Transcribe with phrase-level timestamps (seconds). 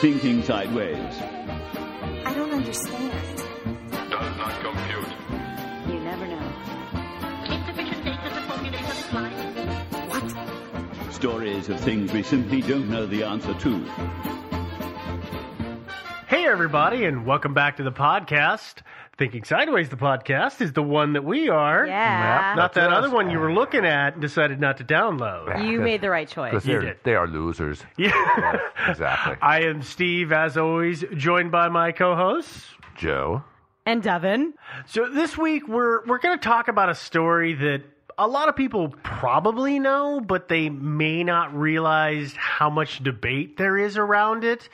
[0.00, 0.96] Thinking Sideways.
[2.24, 3.12] I don't understand.
[3.90, 5.08] Does not compute.
[5.88, 6.52] You never know.
[7.44, 9.28] Insufficient data to formulate a reply.
[10.08, 11.12] What?
[11.12, 13.84] Stories of things we simply don't know the answer to.
[16.28, 18.76] Hey, everybody, and welcome back to the podcast.
[19.20, 21.86] Thinking Sideways, the podcast, is the one that we are.
[21.86, 22.54] Yeah.
[22.56, 25.62] Not that other one you were looking at and decided not to download.
[25.62, 26.54] You made the right choice.
[26.54, 26.96] You they're, did.
[27.04, 27.84] they are losers.
[27.98, 28.56] Yeah.
[28.88, 29.36] Exactly.
[29.42, 32.64] I am Steve, as always, joined by my co-hosts.
[32.96, 33.44] Joe.
[33.84, 34.54] And Devin.
[34.86, 37.82] So this week we're we're going to talk about a story that
[38.16, 43.76] a lot of people probably know, but they may not realize how much debate there
[43.76, 44.70] is around it.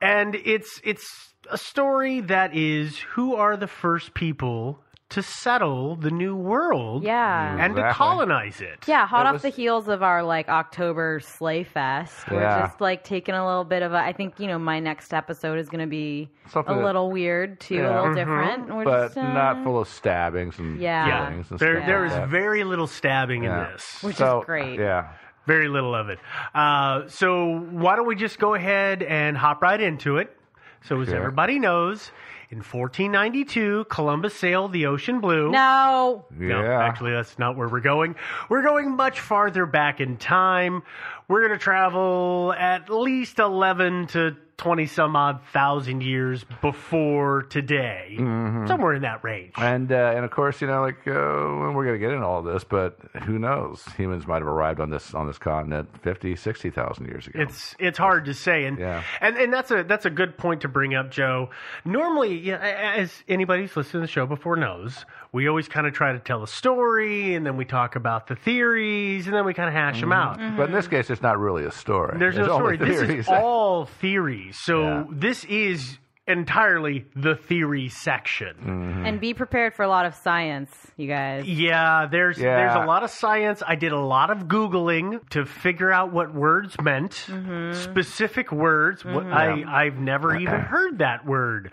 [0.00, 4.80] And it's it's a story that is who are the first people
[5.10, 7.56] to settle the new world Yeah.
[7.58, 7.94] and to Exactly.
[8.06, 8.84] colonize it.
[8.86, 12.60] Yeah, hot It off was- the heels of our like October Sleigh Fest, we're Yeah.
[12.60, 13.96] just like taking a little bit of a.
[13.98, 17.10] I think you know my next episode is going to be Something a that- little
[17.10, 17.88] weird too, Yeah.
[17.88, 18.14] a little Mhm.
[18.14, 18.74] different.
[18.76, 21.06] We're But just, uh, not full of stabbings and Yeah.
[21.06, 22.28] Yeah, killings and there stuff there like is that.
[22.28, 23.66] very little stabbing Yeah.
[23.66, 24.02] in this.
[24.04, 24.78] Which is So, great.
[24.78, 25.08] Yeah.
[25.46, 26.20] Very little of it.
[26.54, 30.36] Uh, so why don't we just go ahead and hop right into it?
[30.82, 31.16] So as Sure.
[31.18, 32.10] everybody knows,
[32.50, 35.50] in 1492, Columbus sailed the ocean blue.
[35.50, 36.24] No.
[36.30, 36.82] No, Yeah.
[36.82, 38.16] actually, that's not where we're going.
[38.48, 40.82] We're going much farther back in time.
[41.28, 48.14] We're going to travel at least 11 to 20 some odd thousand years before today.
[48.18, 49.52] Somewhere in that range.
[49.56, 52.42] And uh, and of course, you know, like uh, we're going to get into all
[52.42, 53.82] this, but who knows?
[53.96, 57.40] Humans might have arrived on this on this continent 50, 60,000 years ago.
[57.40, 59.02] It's it's hard to say, and Yeah.
[59.22, 61.48] and and that's a that's a good point to bring up, Joe.
[61.86, 66.12] Normally, as anybody who's listened to the show before knows, we always kind of try
[66.12, 69.68] to tell a story, and then we talk about the theories, and then we kind
[69.68, 70.38] of hash them out.
[70.56, 72.18] But in this case, it's not really a story.
[72.18, 72.76] There's no story.
[72.76, 73.20] This theories.
[73.20, 74.49] is all theories.
[74.52, 75.04] So Yeah.
[75.10, 78.54] this is entirely the theory section.
[78.56, 79.06] Mm-hmm.
[79.06, 81.44] And be prepared for a lot of science, you guys.
[81.48, 82.56] Yeah, there's Yeah.
[82.56, 83.62] there's a lot of science.
[83.66, 87.72] I did a lot of googling to figure out what words meant, Mm-hmm.
[87.82, 89.04] specific words.
[89.04, 91.72] What I I've never even heard that word.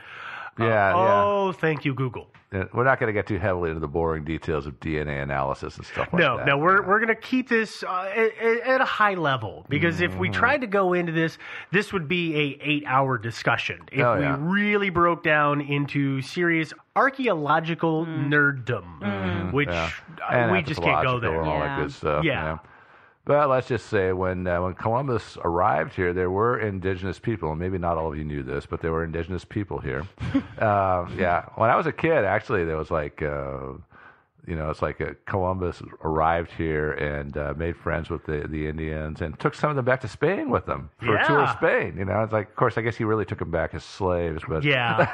[0.60, 0.94] Yeah, yeah.
[1.24, 2.32] Oh, thank you, Google.
[2.50, 5.86] We're not going to get too heavily into the boring details of DNA analysis and
[5.86, 6.46] stuff like No, that.
[6.46, 10.12] no, no, we're we're gonna keep this uh, at, at a high level because if
[10.12, 10.20] Mm-hmm.
[10.22, 11.38] we tried to go into this,
[11.74, 13.82] this would be a eight hour discussion.
[13.92, 19.90] If Oh, we really broke down into serious archaeological nerddom, which Yeah.
[20.30, 21.40] uh, we just can't go there.
[21.42, 21.76] and all Yeah.
[21.76, 22.24] that good stuff.
[22.24, 22.58] Yeah.
[23.28, 27.60] But let's just say when uh, when Columbus arrived here, there were indigenous people, and
[27.60, 30.08] maybe not all of you knew this, but there were indigenous people here.
[30.60, 33.22] uh, yeah, when I was a kid, actually, there was like.
[33.22, 33.74] Uh,
[34.48, 38.68] you know, it's like a Columbus arrived here and uh, made friends with the the
[38.68, 41.50] Indians and took some of them back to Spain with them for a tour of
[41.58, 41.96] Spain.
[41.98, 44.42] You know, it's like, of course, I guess he really took them back as slaves,
[44.48, 45.06] but Yeah.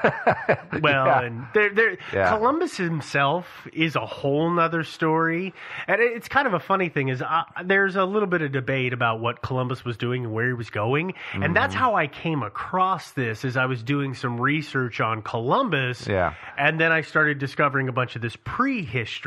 [0.82, 1.22] well, Yeah.
[1.24, 2.30] and there, there, Yeah.
[2.38, 5.54] Columbus himself is a whole nother story,
[5.88, 7.10] and it's kind of a funny thing.
[7.10, 10.48] Is uh, there's a little bit of debate about what Columbus was doing and where
[10.48, 13.44] he was going, and that's how I came across this.
[13.44, 16.36] As I was doing some research on Columbus, Yeah.
[16.58, 19.23] and then I started discovering a bunch of this prehistory,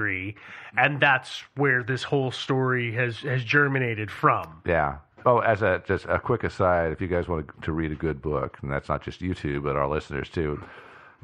[0.76, 4.62] and that's where this whole story has has germinated from.
[4.66, 4.98] Yeah.
[5.24, 8.22] Oh, as a just a quick aside, if you guys want to read a good
[8.22, 10.62] book, and that's not just you two, but our listeners too.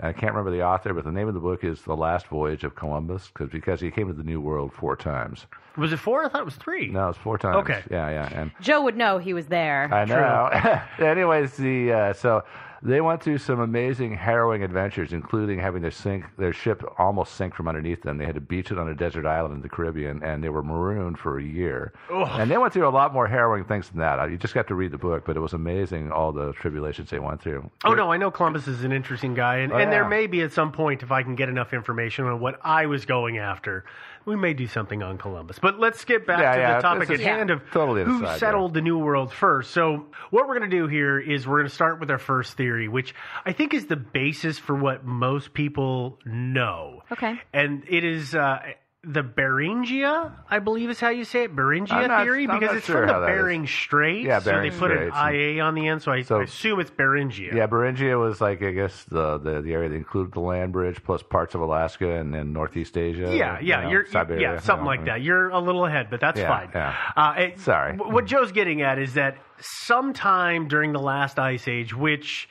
[0.00, 2.64] I can't remember the author, but the name of the book is "The Last Voyage
[2.64, 5.46] of Columbus," because because he came to the New World four times.
[5.76, 6.24] Was it four?
[6.24, 6.88] I thought it was three.
[6.88, 7.56] No, it's four times.
[7.58, 7.82] Okay.
[7.90, 9.92] Yeah, yeah, and Joe would know he was there.
[9.92, 10.80] I know.
[11.06, 12.42] Anyways, the uh, so
[12.82, 17.54] they went through some amazing, harrowing adventures, including having their sink their ship almost sink
[17.54, 18.18] from underneath them.
[18.18, 20.62] They had to beach it on a desert island in the Caribbean, and they were
[20.62, 21.92] marooned for a year.
[22.12, 22.28] Ugh.
[22.40, 24.30] And they went through a lot more harrowing things than that.
[24.30, 27.18] You just got to read the book, but it was amazing all the tribulations they
[27.18, 27.70] went through.
[27.84, 30.42] Oh no, I know Columbus is an interesting guy, and, Oh, and there may be
[30.42, 33.84] at some point if I can get enough information on what I was going after,
[34.24, 35.58] we may do something on Columbus.
[35.58, 38.22] But let's get back Yeah, to yeah, the topic at is hand of totally who
[38.24, 39.70] aside, settled the New World first.
[39.72, 42.56] So what we're going to do here is we're going to start with our first
[42.56, 43.14] theory, which
[43.44, 47.40] I think is the basis for what most people know, Okay.
[47.52, 48.34] and it is.
[48.34, 48.60] Uh,
[49.04, 52.86] the Beringia, I believe is how you say it, Beringia not- theory, I'm because it's
[52.86, 53.36] sure from the how that is.
[53.36, 54.24] Bering Strait.
[54.24, 56.78] Yeah, so they put Straits, an IA on the end, so I, So- I assume
[56.78, 57.52] it's Beringia.
[57.52, 61.02] Yeah, Beringia was like I guess the, the the area that included the land bridge
[61.02, 63.34] plus parts of Alaska and then Northeast Asia.
[63.34, 65.22] Yeah, you yeah, know, you're, Siberia, yeah, something you know, like and- that.
[65.22, 66.70] You're a little ahead, but that's Yeah, fine.
[66.72, 66.94] yeah.
[67.16, 67.96] Uh, it- Sorry.
[67.96, 72.48] What Joe's getting at is that sometime during the last ice age, which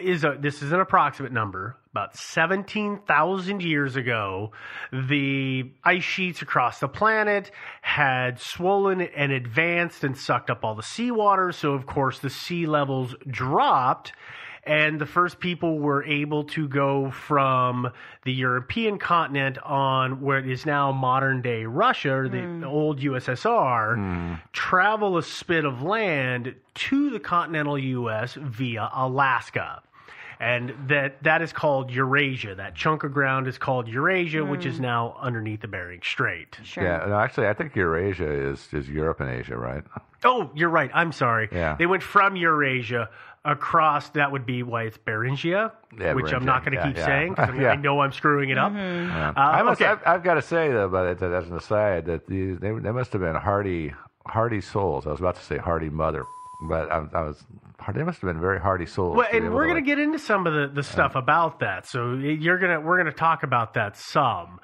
[0.00, 4.50] is a this is an approximate number, about seventeen thousand years ago,
[4.92, 7.52] the ice sheets across the planet
[7.82, 11.52] had swollen and advanced and sucked up all the seawater.
[11.52, 14.12] So of course the sea levels dropped
[14.66, 17.88] and the first people were able to go from
[18.24, 22.64] the European continent on where it is now modern day Russia, or the hmm.
[22.64, 24.34] old USSR, hmm.
[24.52, 29.82] travel a spit of land to the continental US via Alaska.
[30.38, 32.56] And that that is called Eurasia.
[32.56, 34.82] That chunk of ground is called Eurasia, which is hmm.
[34.82, 36.58] now underneath the Bering Strait.
[36.76, 39.84] Yeah, no, actually, I think Eurasia is is Europe and Asia, right?
[40.24, 40.90] Oh, you're right.
[40.92, 41.48] I'm sorry.
[41.52, 41.76] Yeah.
[41.78, 43.08] They went from Eurasia
[43.46, 44.10] across.
[44.10, 47.06] That would be why it's Beringia, Yeah, which I'm not going to Yeah, keep yeah.
[47.06, 47.70] saying because Yeah.
[47.70, 48.72] I know I'm screwing it up.
[48.74, 49.32] Yeah.
[49.36, 49.90] Uh, I must, okay.
[49.90, 53.12] I've, I've got to say though, but as an aside, that these, they they must
[53.12, 53.92] have been hardy
[54.26, 55.06] hardy souls.
[55.06, 56.24] I was about to say hardy mother,
[56.68, 57.44] but I, I was
[57.94, 59.16] they must have been very hardy souls.
[59.16, 61.86] Well, and we're going to like- get into some of the, the stuff about that.
[61.86, 64.58] So you're gonna we're gonna talk about that some.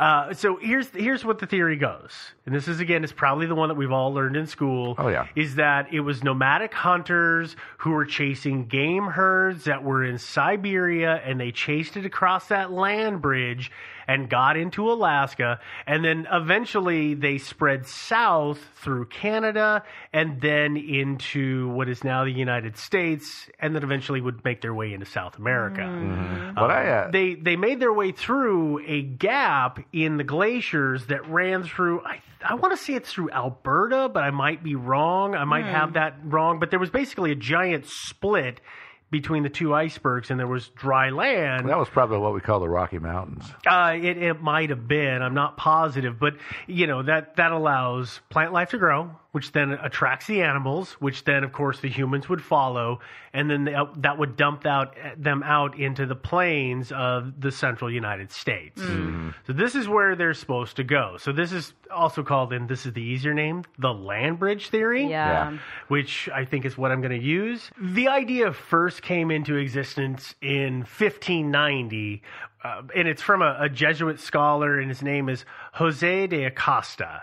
[0.00, 3.54] Uh, so here's here's what the theory goes, and this is again is probably the
[3.54, 4.94] one that we've all learned in school.
[4.96, 5.26] Oh, yeah.
[5.36, 11.20] is that it was nomadic hunters who were chasing game herds that were in Siberia,
[11.22, 13.70] and they chased it across that land bridge
[14.08, 21.68] and got into Alaska, and then eventually they spread south through Canada and then into
[21.68, 25.36] what is now the United States, and then eventually would make their way into South
[25.38, 25.82] America.
[25.82, 26.54] Mm-hmm.
[26.54, 31.26] But I, uh, they they made their way through a gap in the glaciers that
[31.28, 32.02] ran through.
[32.04, 35.34] I I want to say it's through Alberta, but I might be wrong.
[35.34, 35.70] I might Hmm.
[35.72, 36.58] have that wrong.
[36.58, 38.60] But there was basically a giant split
[39.10, 41.68] between the two icebergs, and there was dry land.
[41.68, 43.44] that was probably what we call the Rocky Mountains.
[43.66, 45.20] Uh, it, it might have been.
[45.20, 46.34] I'm not positive, but
[46.68, 51.24] you know that that allows plant life to grow, which then attracts the animals, which
[51.24, 53.00] then, of course, the humans would follow,
[53.32, 57.90] and then they, that would dump out them out into the plains of the central
[57.90, 58.80] United States.
[59.46, 61.16] So this is where they're supposed to go.
[61.18, 65.06] So this is also called, and this is the easier name, the land bridge theory
[65.06, 65.50] Yeah.
[65.52, 65.58] Yeah.
[65.88, 67.70] which I think is what I'm going to use.
[67.80, 70.84] The idea first came into existence in
[71.44, 72.22] 1590,
[72.62, 77.22] uh, and it's from a, a Jesuit scholar, and his name is Jose de Acosta.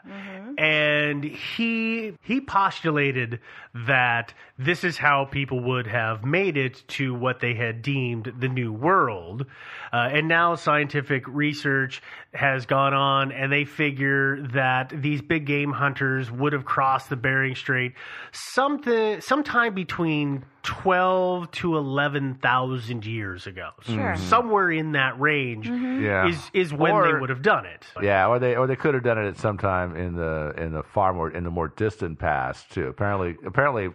[0.57, 3.39] And he he postulated
[3.73, 8.47] that this is how people would have made it to what they had deemed the
[8.47, 9.45] New World.
[9.93, 12.01] Uh, and now scientific research
[12.33, 17.15] has gone on, and they figure that these big game hunters would have crossed the
[17.15, 17.93] Bering Strait
[18.31, 23.69] something sometime between twelve to eleven thousand years ago.
[23.83, 24.15] So Sure.
[24.17, 26.27] somewhere in that range Yeah.
[26.27, 27.85] is is when Or- they would have done it.
[28.01, 30.73] Yeah, or they or they could have done it at some time in the in
[30.73, 32.87] the far more in the more distant past too.
[32.87, 33.89] Apparently, apparently,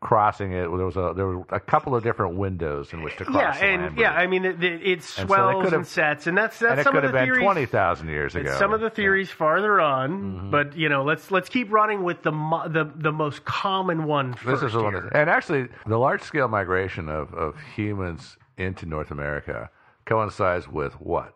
[0.00, 0.62] crossing it.
[0.62, 3.58] There was a there were a couple of different windows in which to cross.
[3.60, 4.12] Yeah, and yeah.
[4.12, 6.84] I mean it, it, it And so swells and sets, and that's that's and it
[6.84, 7.42] some could of have the been theories.
[7.42, 8.58] twenty thousand years It's ago.
[8.58, 10.50] some of the theories farther on, Mm-hmm.
[10.50, 12.30] but you know, let's let's keep running with the
[12.68, 17.08] the the most common one This is the one, and actually, the large scale migration
[17.08, 19.70] of, of humans into North America
[20.06, 21.34] coincides with what?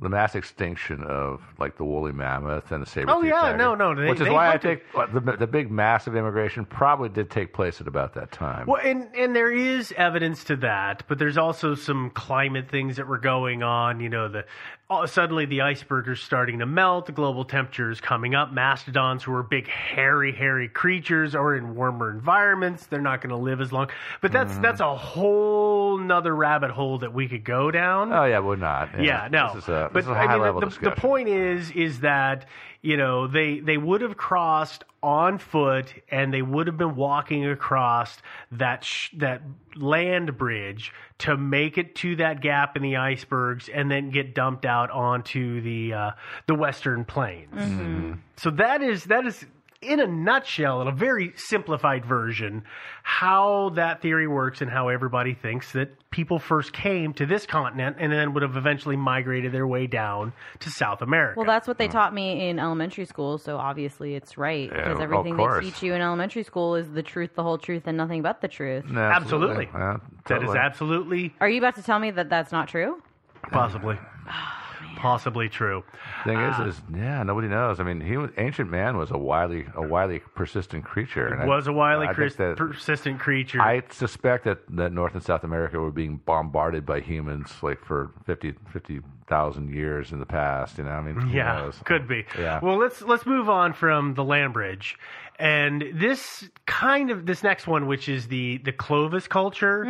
[0.00, 3.16] The mass extinction of like the woolly mammoth and the saber tooth.
[3.16, 6.16] Oh, yeah, no, no, they- which is why I think uh, the the big massive
[6.16, 8.66] immigration probably did take place at about that time.
[8.66, 13.06] Well, and and there is evidence to that, but there's also some climate things that
[13.08, 14.00] were going on.
[14.00, 14.46] You know, the
[14.90, 18.52] all, suddenly the iceberg is starting to melt, the global temperature is coming up.
[18.52, 22.86] Mastodons, who are big, hairy, hairy creatures, are in warmer environments.
[22.86, 23.88] They're not going to live as long.
[24.20, 24.62] But that's Mm-hmm.
[24.62, 28.12] that's a whole nother rabbit hole that we could go down.
[28.12, 29.00] oh yeah, we're not.
[29.00, 29.52] Yeah, no.
[29.54, 30.94] This is a, but this is a I high mean, level the, the, discussion.
[30.96, 32.46] the point is, is that
[32.82, 37.46] you know they they would have crossed on foot, and they would have been walking
[37.46, 38.18] across
[38.52, 39.42] that sh- that
[39.76, 44.64] land bridge to make it to that gap in the icebergs, and then get dumped
[44.64, 46.10] out onto the uh,
[46.46, 47.54] the western plains.
[47.54, 48.12] Mm-hmm.
[48.36, 49.44] So that is that is.
[49.82, 52.64] In a nutshell, in a very simplified version,
[53.02, 57.96] how that theory works and how everybody thinks that people first came to this continent
[57.98, 61.38] and then would have eventually migrated their way down to South America.
[61.38, 61.92] Well, that's what they hmm.
[61.92, 65.94] taught me in elementary school, so obviously it's right because of everything they teach you
[65.94, 68.84] in elementary school is the truth, the whole truth, and nothing but the truth.
[68.84, 69.70] No, absolutely.
[69.72, 69.96] Yeah,
[70.26, 73.02] That is absolutely Are you about to tell me that that's not true?
[73.50, 73.98] possibly
[75.00, 75.82] possibly true.
[76.24, 76.64] Thing Ah.
[76.66, 77.80] is, is yeah, nobody knows.
[77.80, 81.26] I mean, he was, ancient man was a wily, a wily, persistent creature.
[81.28, 83.60] and I- was a wily, I think cris- that- persistent creature.
[83.60, 88.10] I suspect that, that North and South America were being bombarded by humans like for
[88.26, 90.78] 50 50,000 years in the past.
[90.78, 91.80] You know, I mean, who yeah, knows?
[91.84, 92.24] could be.
[92.38, 92.60] Yeah.
[92.62, 94.98] Well, let's let's move on from the land bridge,
[95.40, 99.84] and this kind of this next one, which is the the Clovis culture,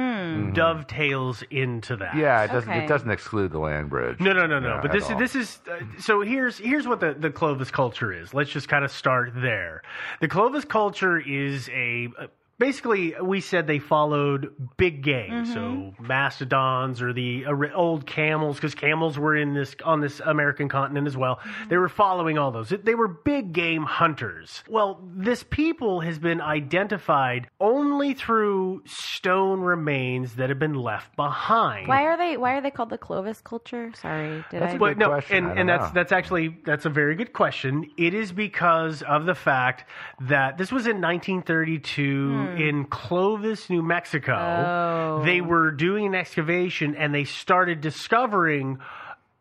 [0.55, 2.15] dovetails into that.
[2.17, 2.85] Yeah, it doesn't Okay.
[2.85, 4.21] it doesn't exclude the land bridge.
[4.21, 4.77] No, no, no, no.
[4.77, 5.19] Yeah, but this is all.
[5.19, 8.33] this is uh, so here's here's what the the Clovis culture is.
[8.33, 9.83] Let's just kind of start there.
[10.21, 12.27] The Clovis culture is a uh,
[12.61, 15.53] basically we said they followed big game, mm-hmm.
[15.53, 21.09] so mastodons or the old camels because camels were in this on this American continent
[21.09, 21.37] as well.
[21.37, 21.71] Mm-hmm.
[21.71, 22.69] They were following all those.
[22.69, 24.63] They were big game hunters.
[24.69, 31.89] Well, this people has been identified only through stone remains that have been left behind.
[31.89, 32.37] Why are they?
[32.37, 33.91] Why are they called the Clovis culture?
[34.01, 34.77] Sorry, did That's I?
[34.77, 35.35] a good no, question.
[35.35, 35.91] I and, don't and that's know.
[35.95, 37.91] that's actually that's a very good question.
[37.97, 39.89] It is because of the fact
[40.21, 42.50] that this was in 1932 hmm.
[42.57, 42.69] Mm.
[42.69, 44.35] in Clovis, New Mexico.
[44.35, 45.23] Oh.
[45.25, 48.79] They were doing an excavation and they started discovering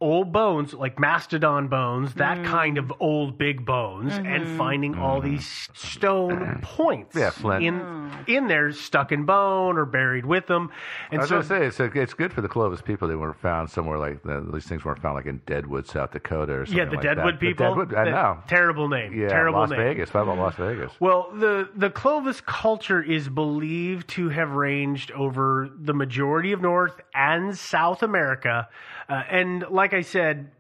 [0.01, 2.45] old bones like mastodon bones that mm.
[2.45, 4.57] kind of old big bones and mm-hmm.
[4.57, 5.31] finding all mm-hmm.
[5.31, 7.65] these stone points Yeah, flint.
[7.65, 8.11] in oh.
[8.27, 10.71] in there stuck in bone or buried with them
[11.11, 13.07] and I was so gonna say it's, it's good for the Clovis people.
[13.07, 16.53] They weren't found somewhere like the, these things weren't found like in Deadwood, South Dakota,
[16.53, 17.39] or something yeah the like deadwood that.
[17.39, 18.37] people The Deadwood, I The- know.
[18.47, 20.09] terrible name Yeah, terrible Las name Vegas.
[20.09, 20.91] How about Las Vegas?
[20.99, 26.99] Well, the the Clovis culture is believed to have ranged over the majority of North
[27.13, 28.69] and South America,
[29.09, 30.51] uh, and like I said,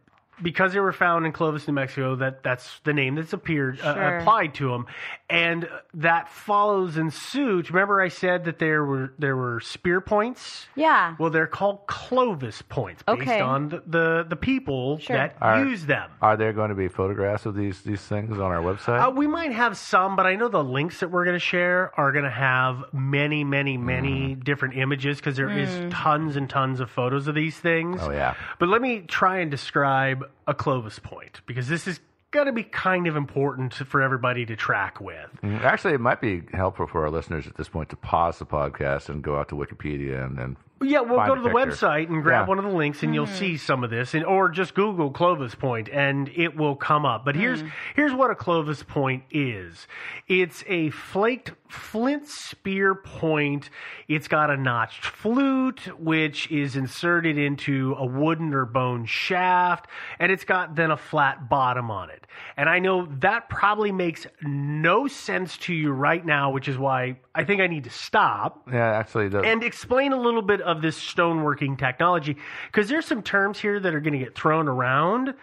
[0.41, 3.93] because they were found in Clovis, New Mexico, that that's the name that's appeared uh,
[3.93, 4.17] Sure.
[4.17, 4.85] applied to them,
[5.29, 7.69] and that follows in suit.
[7.69, 10.67] Remember, I said that there were there were spear points.
[10.75, 11.15] yeah.
[11.19, 13.39] Well, they're called Clovis points based Okay.
[13.41, 15.15] on the, the, the people Sure.
[15.17, 15.67] that All right.
[15.67, 16.09] use them.
[16.21, 19.07] Are there going to be photographs of these these things on our website?
[19.07, 21.91] Uh, we might have some, but I know the links that we're going to share
[21.99, 24.43] are going to have many, many, many Mm.
[24.43, 27.99] different images because there is tons and tons of photos of these things.
[28.03, 28.35] Oh, yeah.
[28.59, 31.99] But let me try and describe a Clovis point because this is
[32.31, 35.29] going to be kind of important for everybody to track with.
[35.43, 38.45] Mm, Actually, it might be helpful for our listeners at this point to pause the
[38.45, 40.57] podcast and go out to Wikipedia and then.
[40.81, 41.71] Yeah, we'll go to the picture.
[41.71, 42.49] website and grab Yeah.
[42.49, 43.35] one of the links, and you'll mm-hmm.
[43.35, 47.25] see some of this, and or just Google Clovis Point, and it will come up.
[47.25, 47.71] But here's mm.
[47.95, 49.87] here's what a Clovis Point is.
[50.27, 53.69] It's a flaked flint spear point.
[54.07, 59.87] It's got a notched flute, which is inserted into a wooden or bone shaft,
[60.19, 62.25] and it's got then a flat bottom on it.
[62.57, 67.19] And I know that probably makes no sense to you right now, which is why
[67.35, 70.81] I think I need to stop Yeah, actually, the, and explain a little bit of
[70.81, 72.37] this stoneworking technology.
[72.67, 75.33] Because there's some terms here that are going to get thrown around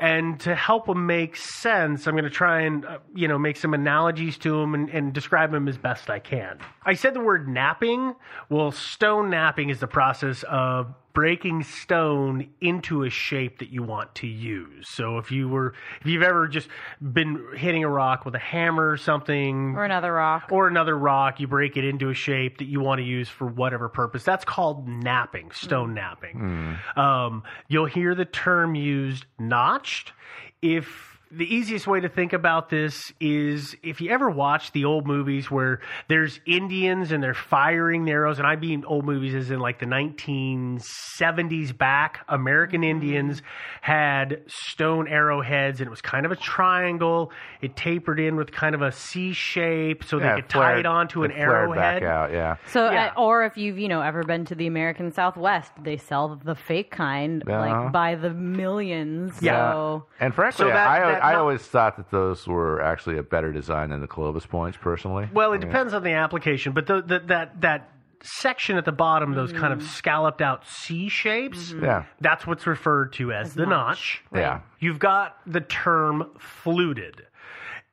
[0.00, 3.56] and to help them make sense i'm going to try and uh, you know make
[3.56, 6.58] some analogies to them and, and describe them as best i can.
[6.84, 8.14] I said the word knapping.
[8.48, 14.14] Well stone knapping is the process of breaking stone into a shape that you want
[14.16, 14.88] to use.
[14.88, 16.68] So if you were, if you've ever just
[17.00, 20.48] been hitting a rock with a hammer or something, Or another rock.
[20.50, 23.46] or another rock, you break it into a shape that you want to use for
[23.46, 24.24] whatever purpose.
[24.24, 26.76] That's called knapping, stone knapping.
[26.96, 30.12] Um, you'll hear the term used notched.
[30.60, 35.06] If the easiest way to think about this is if you ever watch the old
[35.06, 39.50] movies where there's Indians and they're firing their arrows, and I mean old movies as
[39.50, 43.42] in like the 1970s back, American Indians
[43.80, 47.32] had stone arrowheads and it was kind of a triangle.
[47.60, 50.86] It tapered in with kind of a C shape so Yeah, they could tie it
[50.86, 52.02] onto an it flared arrowhead.
[52.02, 52.32] back out.
[52.32, 52.56] Yeah.
[52.68, 53.12] So, Yeah.
[53.16, 56.54] uh, or if you've you know ever been to the American Southwest, they sell the
[56.54, 57.58] fake kind Uh-huh.
[57.82, 59.40] like by the millions.
[59.42, 59.72] Yeah.
[59.72, 63.22] So And frankly, So that- I, that I always thought that those were actually a
[63.22, 65.28] better design than the Clovis points, personally.
[65.32, 67.90] Well, it I mean, depends on the application, but the, the, that that
[68.24, 69.86] section at the bottom, those kind of mm.
[69.88, 71.84] scalloped out C shapes, mm-hmm.
[71.84, 72.04] Yeah.
[72.20, 74.22] that's what's referred to as, the notch.
[74.34, 74.60] Yeah.
[74.80, 77.22] You've got the term fluted.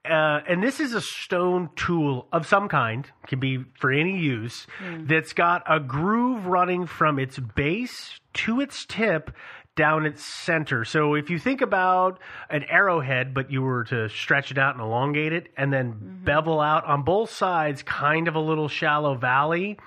[0.04, 4.66] Uh, and this is a stone tool of some kind, can be for any use,
[4.80, 5.08] mm.
[5.08, 9.32] that's got a groove running from its base to its tip
[9.76, 10.84] down its center.
[10.84, 14.84] So if you think about an arrowhead, but you were to stretch it out and
[14.84, 19.78] elongate it and then bevel out on both sides, kind of a little shallow valley.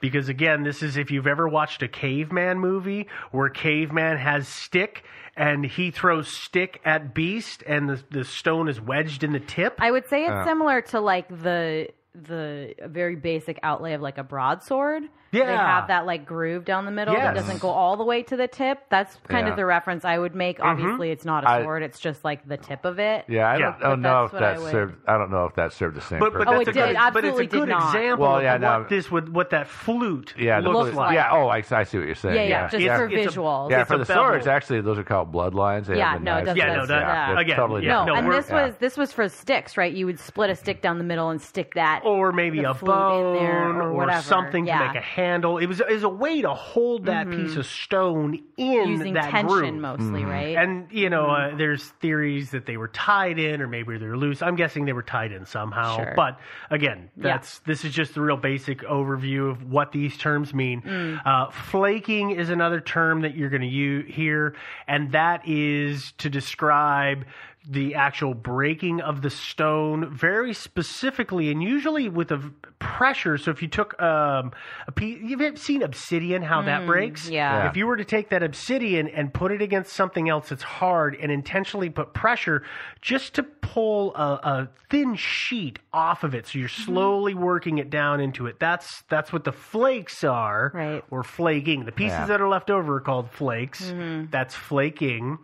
[0.00, 5.04] Because again, this is if you've ever watched a caveman movie where caveman has stick
[5.36, 9.74] and he throws stick at beast and the, the stone is wedged in the tip.
[9.78, 10.44] I would say it's Uh.
[10.44, 15.02] similar to like the the very basic outlay of like a broadsword.
[15.44, 17.24] They have that like groove down the middle Yes.
[17.24, 18.78] that doesn't go all the way to the tip.
[18.88, 19.50] That's kind Yeah.
[19.52, 20.58] of the reference I would make.
[20.58, 20.68] Mm-hmm.
[20.68, 23.24] Obviously, it's not a sword; it's just like the tip of it.
[23.28, 24.94] Yeah, I don't, don't know if what I that served.
[25.08, 26.46] I don't know if that served the same But, but purpose.
[26.48, 26.94] Oh, that's it a good, did.
[26.96, 27.94] but it's a Absolutely good did not.
[27.94, 28.86] example Well, of yeah, what no.
[28.88, 31.14] this would what that flute yeah, looks like.
[31.14, 31.28] Yeah.
[31.32, 32.36] Oh, I, I see what you're saying.
[32.36, 32.62] Yeah, yeah, yeah.
[32.68, 33.70] just It's- for it's a- visuals.
[33.70, 35.86] Yeah, for the swords, actually, those are called bloodlines.
[35.86, 37.26] They Yeah, no, it doesn't- Yeah, no, that- yeah.
[37.28, 39.92] they're again, totally No, and this was this was for sticks, right?
[39.92, 42.90] You would split a stick down the middle and stick that, or maybe a flute
[42.92, 44.22] in bone there or whatever.
[44.22, 45.58] something to make a handle.
[45.58, 49.48] It was is a way to hold that piece of stone in using that tension
[49.48, 49.74] groove.
[49.74, 50.56] mostly, right?
[50.56, 54.42] And you know, uh, there's theories that they were tied in, or maybe they're loose.
[54.42, 55.96] I'm guessing they were tied in somehow.
[55.96, 56.12] Sure.
[56.16, 56.38] But
[56.70, 57.22] again, Yeah.
[57.24, 60.82] that's this is just the real basic overview of what these terms mean.
[60.82, 61.20] Mm.
[61.26, 64.54] Uh, flaking is another term that you're going to u- hear,
[64.86, 67.24] and that is to describe
[67.68, 72.38] the actual breaking of the stone very specifically and usually with a
[72.78, 74.52] pressure so if you took um,
[74.86, 77.62] a piece you've seen obsidian how that breaks Mm, yeah.
[77.64, 77.70] Yeah.
[77.70, 81.16] if you were to take that obsidian and put it against something else that's hard
[81.20, 82.62] and intentionally put pressure
[83.00, 86.92] just to pull a, a thin sheet off of it so you're Mm-hmm.
[86.92, 91.02] slowly working it down into it that's that's what the flakes are Right.
[91.10, 92.26] or flaking the pieces Yeah.
[92.26, 94.26] that are left over are called flakes Mm-hmm.
[94.30, 95.38] that's flaking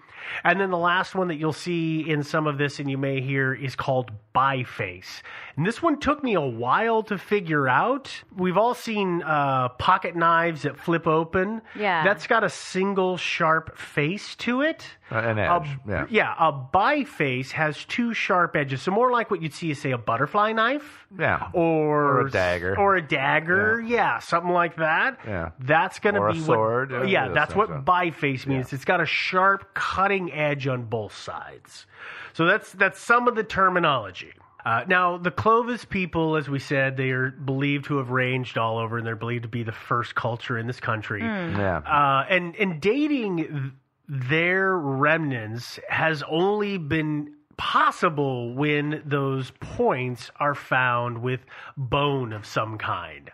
[0.45, 3.21] and then the last one that you'll see in some of this and you may
[3.21, 5.23] hear is called biface.
[5.57, 8.23] And this one took me a while to figure out.
[8.37, 11.63] We've all seen uh, pocket knives that flip open.
[11.75, 12.05] Yeah.
[12.05, 14.87] That's got a single sharp face to it.
[15.13, 16.09] Uh, an A- edge.
[16.11, 16.35] yeah.
[16.39, 18.83] a biface has two sharp edges.
[18.83, 21.07] So more like what you'd see say a butterfly knife.
[21.19, 21.49] Yeah.
[21.53, 22.79] Or, Or a dagger.
[22.79, 25.19] Or a dagger, yeah, something like that.
[25.27, 25.51] Yeah.
[25.61, 27.09] That's going to be sword, what.
[27.09, 27.83] yeah, Yeah, that's what yeah.
[27.85, 28.73] biface means.
[28.73, 31.87] It's got a sharp cutting edge on both sides.
[32.33, 34.33] So that's that's some of the terminology.
[34.65, 38.79] Uh, now, the Clovis people, as we said, they are believed to have ranged all
[38.79, 41.21] over, and they're believed to be the first culture in this country.
[41.21, 41.79] Yeah.
[41.79, 43.73] Uh, and and dating
[44.09, 51.41] their remnants has only been possible when those points are found with
[51.77, 53.31] bone of some kind.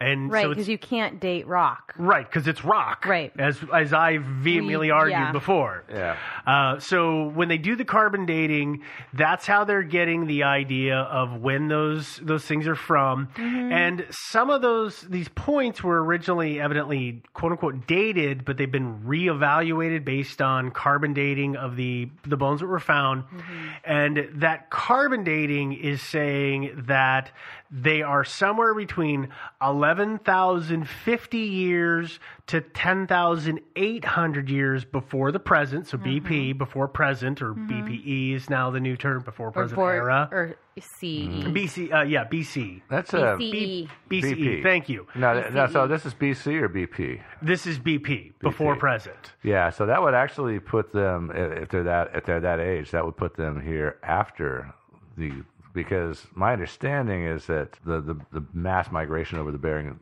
[0.00, 1.94] And right, because it's, you can't date rock.
[1.96, 3.32] right because it's rock, Right.
[3.38, 5.32] As as I vehemently We- argued yeah.
[5.32, 5.84] before.
[5.88, 6.16] Yeah.
[6.46, 11.40] Uh, so when they do the carbon dating, that's how they're getting the idea of
[11.40, 13.28] when those those things are from.
[13.36, 13.72] Mm-hmm.
[13.72, 19.02] And some of those these points were originally evidently quote unquote dated, but they've been
[19.04, 23.24] reevaluated based on carbon dating of the the bones that were found.
[23.24, 23.66] Mm-hmm.
[23.84, 27.30] And that carbon dating is saying that
[27.70, 29.28] they are somewhere between
[29.60, 35.86] 11,050 years to 10,800 years before the present.
[35.86, 36.58] So BP, mm-hmm.
[36.58, 37.86] before present, or mm-hmm.
[37.86, 40.28] BPE is now the new term, before Or, present for, era.
[40.30, 41.02] or CE.
[41.02, 41.52] Mm-hmm.
[41.52, 42.82] BC, uh, yeah, BC.
[42.88, 43.88] That's a BCE.
[44.10, 44.62] BCE, BP.
[44.62, 45.06] thank you.
[45.14, 47.20] No, th- no, so this is BC or BP?
[47.40, 48.80] This is BP, before BP.
[48.80, 49.32] present.
[49.42, 53.04] Yeah, so that would actually put them if they're that if they're that age, that
[53.04, 54.74] would put them here after
[55.16, 55.32] the
[55.74, 59.98] because my understanding is that the the, the mass migration over the Bering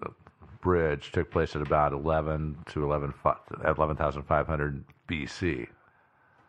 [0.61, 3.13] bridge took place at about 11 to 11
[3.65, 5.67] 11,500 BC.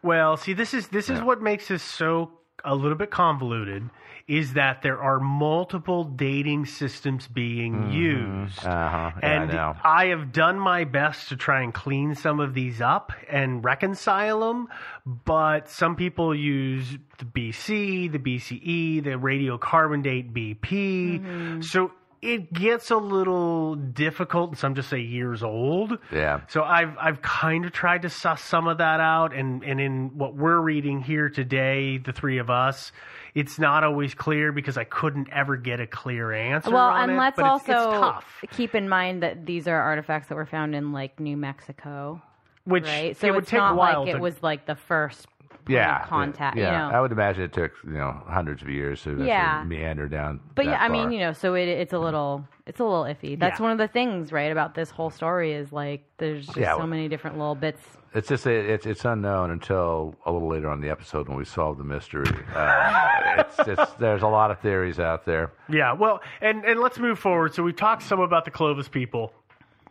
[0.04, 1.26] Well, see, this is this is Yeah.
[1.26, 2.32] what makes this so
[2.64, 3.90] a little bit convoluted.
[4.26, 9.12] Is that there are multiple dating systems being used, Uh-huh.
[9.22, 9.76] Yeah, and I.
[9.84, 14.40] I have done my best to try and clean some of these up and reconcile
[14.40, 14.70] them.
[15.06, 21.62] But some people use the BC, the BCE, the radiocarbon date BP.
[21.66, 21.92] So
[22.24, 25.98] it gets a little difficult, and some just say years old.
[26.12, 26.42] Yeah.
[26.48, 30.18] So I've I've kind of tried to suss some of that out, and and in
[30.18, 32.92] what we're reading here today, the three of us,
[33.36, 36.72] it's not always clear because I couldn't ever get a clear answer.
[36.72, 38.44] Well, on and it, let's but it's- also it's tough.
[38.52, 42.22] keep in mind that these are artifacts that were found in like New Mexico,
[42.64, 43.18] Which right?
[43.18, 45.33] So it would it's take not a while like it was like the first point
[45.68, 46.58] Yeah, of contact.
[46.58, 46.98] Yeah, you know?
[46.98, 49.64] I would imagine it took you know hundreds of years to Yeah.
[49.66, 50.40] meander down.
[50.56, 53.04] But that yeah, I mean, you know, so it, it's a little, it's a little
[53.04, 53.40] iffy.
[53.40, 53.64] That's Yeah.
[53.64, 56.80] one of the things, right, about this whole story is like there's just Yeah, so
[56.80, 57.82] well- many different little bits.
[58.16, 61.46] It's just it's it's unknown until a little later on in the episode when we
[61.46, 62.30] solve the mystery.
[62.54, 65.52] Uh, it's, it's there's a lot of theories out there.
[65.68, 67.56] Yeah, well, and and let's move forward.
[67.56, 69.34] So we talked some about the Clovis people.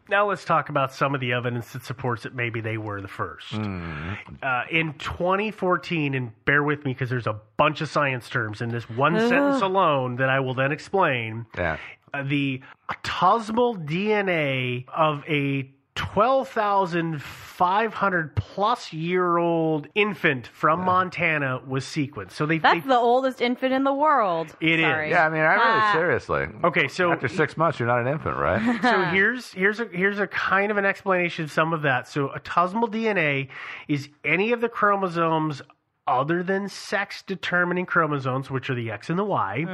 [0.08, 3.08] Now let's talk about some of the evidence that supports that maybe they were the
[3.08, 3.48] first.
[3.52, 4.14] Hmm.
[4.42, 8.70] Uh, in 2014, and bear with me because there's a bunch of science terms in
[8.70, 9.28] this one Ugh.
[9.28, 11.46] sentence alone that I will then explain.
[11.56, 11.78] Yeah.
[12.12, 12.60] Uh, the
[12.90, 22.32] autosomal DNA of a 12,500 plus year old infant from Montana was sequenced.
[22.32, 24.54] So they, That's the oldest infant in the world.
[24.60, 24.84] It is.
[24.84, 25.10] Sorry.
[25.10, 25.90] Yeah, I mean, I really Ah.
[25.92, 26.46] seriously.
[26.64, 28.60] Okay, so after six months, you're not an infant, right?
[28.82, 32.08] so here's here's a here's a kind of an explanation of some of that.
[32.08, 33.48] So autosomal DNA
[33.88, 35.62] is any of the chromosomes
[36.06, 39.64] other than sex determining chromosomes, which are the X and the Y,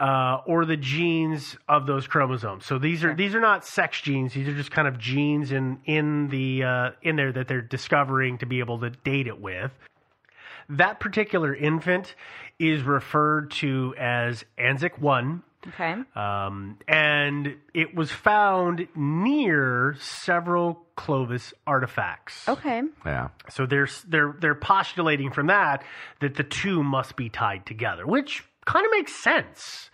[0.00, 2.64] uh, or the genes of those chromosomes.
[2.64, 5.78] So these are these are not sex genes; these are just kind of genes in
[5.84, 9.72] in the uh, in there that they're discovering to be able to date it with.
[10.68, 12.14] That particular infant
[12.58, 15.42] is referred to as Anzick one.
[15.68, 15.94] Okay.
[16.14, 22.48] Um, and it was found near several Clovis artifacts.
[22.48, 22.82] Okay.
[23.04, 23.28] Yeah.
[23.50, 25.84] So they're they're they're postulating from that
[26.20, 29.90] that the two must be tied together, which kind of makes sense.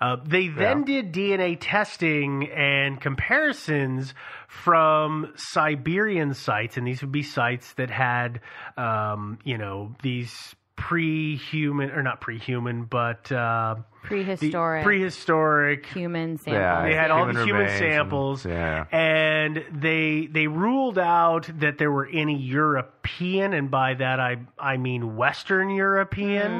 [0.00, 4.14] Uh, they then did DNA testing and comparisons
[4.48, 8.40] from Siberian sites, and these would be sites that had,
[8.76, 14.84] um, you know, these pre-human or not pre-human, but uh, the Prehistoric.
[14.84, 16.54] prehistoric human samples.
[16.54, 18.84] Yeah, they had all the human remains and- samples, yeah.
[18.92, 24.76] and they they ruled out that there were any European, and by that I I
[24.76, 26.52] mean Western European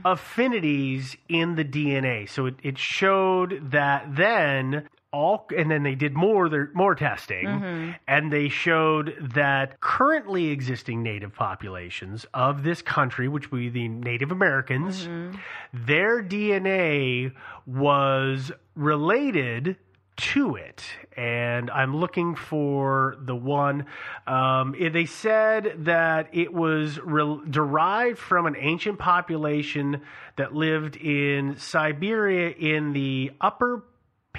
[0.00, 0.06] Mm-hmm.
[0.06, 2.28] affinities in the DNA.
[2.28, 7.46] So it, it showed that then all, and then they did more their more testing,
[7.46, 7.90] Mm-hmm.
[8.06, 13.88] and they showed that currently existing native populations of this country, which would be the
[13.88, 15.36] Native Americans, Mm-hmm.
[15.72, 17.32] their DNA
[17.66, 19.76] was related
[20.16, 20.84] to it.
[21.16, 23.86] And I'm looking for the one.
[24.26, 30.02] Um, it- they said that it was re- derived from an ancient population
[30.36, 33.82] that lived in Siberia in the upper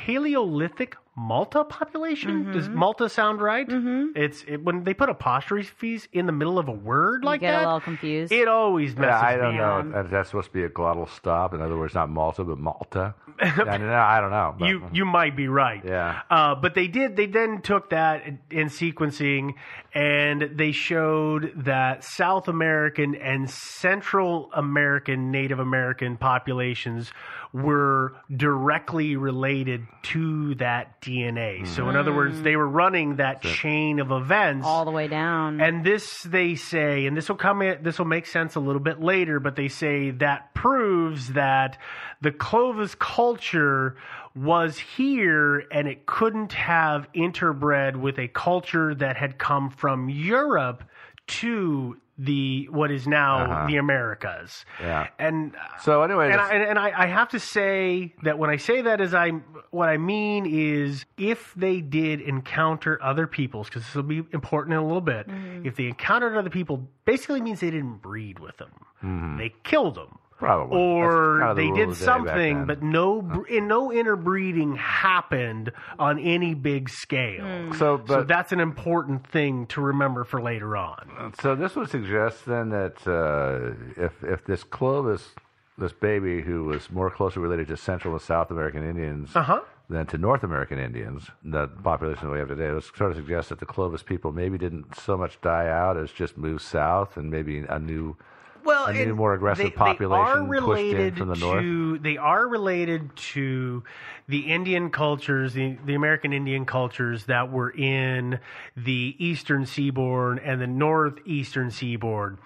[0.06, 2.52] Paleolithic Malta population.
[2.54, 3.68] Does Malta sound right?
[3.68, 4.12] Mm-hmm.
[4.16, 7.64] It's it, when they put apostrophes in the middle of a word like get that.
[7.64, 8.32] a little confused.
[8.32, 9.80] It always messes Yeah, I don't me know.
[9.80, 9.92] up.
[9.92, 11.54] That- That's supposed to be a glottal stop.
[11.54, 13.14] In other words, not Malta, but Malta.
[13.42, 13.94] I don't know.
[13.94, 14.56] I don't know.
[14.58, 15.84] but- you you might be right.
[15.84, 16.22] Yeah.
[16.30, 17.16] Uh, but they did.
[17.18, 19.56] They then took that in, in sequencing,
[19.94, 27.12] and they showed that South American and Central American Native American populations
[27.54, 31.68] were directly related to that DNA.
[31.68, 35.60] So, in other words, they were running that chain of events all the way down.
[35.60, 38.82] and this, they say, and this will come in, this will make sense a little
[38.82, 41.78] bit later, but they say that proves that
[42.22, 43.98] the Clovis culture
[44.34, 50.84] was here and it couldn't have interbred with a culture that had come from Europe
[51.28, 53.68] to the what is now Uh-huh.
[53.68, 54.66] the Americas.
[54.80, 55.08] Yeah.
[55.18, 58.82] And So anyway, and, I, and, I, I have to say that when I say
[58.84, 59.30] that, is I
[59.72, 64.74] what I mean is if they did encounter other peoples, because this will be important
[64.74, 65.26] in a little bit.
[65.64, 69.38] If they encountered other people, basically means they didn't breed with them.
[69.38, 70.20] They killed them.
[70.42, 70.76] Probably.
[70.82, 76.18] Or kind of the they did the something, but no, br- no interbreeding happened on
[76.18, 77.74] any big scale.
[77.74, 81.34] So, so but that's an important thing to remember for later on.
[81.42, 85.30] So this would suggest then that uh, if if this Clovis,
[85.78, 89.62] this baby who was more closely related to Central and South American Indians Uh-huh.
[89.92, 93.50] than to North American Indians, the population that we have today, this sort of suggests
[93.50, 97.30] that the Clovis people maybe didn't so much die out as just move south and
[97.30, 98.18] maybe a new
[98.64, 101.40] well, a new, more aggressive they, population they are pushed in related from the to,
[101.40, 102.04] north.
[102.04, 103.84] They are related to
[104.28, 108.40] the Indian cultures, the, the American Indian cultures that were in
[108.76, 112.38] the eastern seaboard and the northeastern seaboard.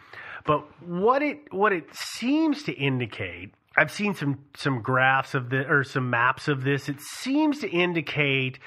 [0.45, 5.67] But what it what it seems to indicate, I've seen some some graphs of the
[5.67, 6.87] or some maps of this.
[6.87, 8.59] It seems to indicate,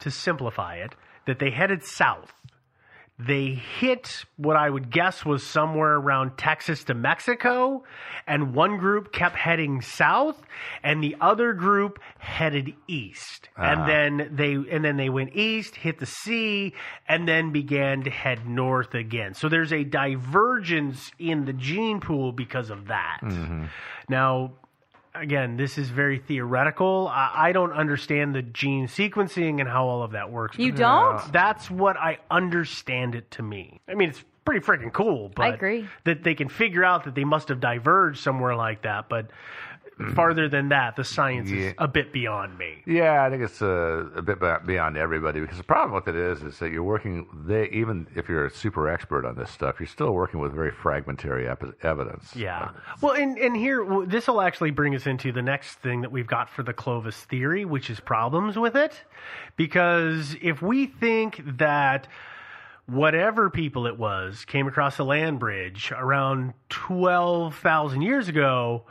[0.00, 0.94] to simplify it,
[1.26, 2.32] that they headed south
[3.18, 7.82] they hit what I would guess was somewhere around Texas to Mexico,
[8.28, 10.40] and one group kept heading south,
[10.84, 13.48] and the other group headed east.
[13.56, 13.66] Uh-huh.
[13.66, 16.74] And then they and then they went east, hit the sea,
[17.08, 19.34] and then began to head north again.
[19.34, 23.18] So there's a divergence in the gene pool because of that.
[23.22, 23.64] Mm-hmm.
[24.08, 24.52] Now,
[25.20, 27.08] again, this is very theoretical.
[27.08, 30.58] I, I don't understand the gene sequencing and how all of that works.
[30.58, 31.32] You uh, don't?
[31.32, 33.80] That's what I understand it to me.
[33.88, 35.30] I mean, it's pretty freaking cool.
[35.34, 35.88] But I agree.
[36.04, 39.08] that they can figure out that they must have diverged somewhere like that.
[39.08, 39.30] But
[40.14, 41.68] farther than that, the science Yeah.
[41.68, 42.82] is a bit beyond me.
[42.86, 46.42] Yeah, I think it's uh, a bit beyond everybody because the problem with it is,
[46.42, 47.26] is that you're working.
[47.46, 50.70] They even if you're a super expert on this stuff, you're still working with very
[50.70, 52.34] fragmentary ep- evidence.
[52.36, 52.70] Yeah.
[53.00, 56.26] Well, and and here this will actually bring us into the next thing that we've
[56.26, 59.02] got for the Clovis theory, which is problems with it,
[59.56, 62.08] because if we think that
[62.88, 68.84] whatever people it was came across the land bridge around 12,000 years ago,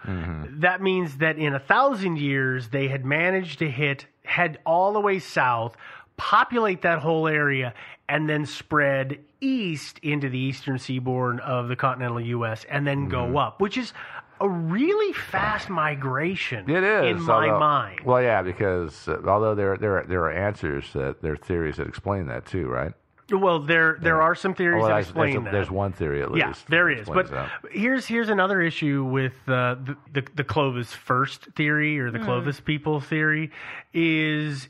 [0.59, 4.99] that means that in a thousand years they had managed to hit, head all the
[5.01, 5.75] way south,
[6.15, 7.73] populate that whole area,
[8.07, 12.65] and then spread east into the eastern seaboard of the continental U.S.
[12.69, 13.93] and then go up, which is
[14.39, 17.99] a really fast migration It is in my although- mind.
[18.01, 21.77] Well, yeah, because uh, although there there are, there are answers that there are theories
[21.77, 22.93] that explain that too, right?
[23.31, 25.51] Well, there there are some theories Well, that there's- explain there's, a- that.
[25.51, 26.45] there's one theory at least.
[26.45, 27.07] Yeah, there that is.
[27.09, 27.51] But that.
[27.71, 32.25] here's here's another issue with uh, the, the the Clovis first theory or the Hmm.
[32.25, 33.51] Clovis people theory
[33.93, 34.69] is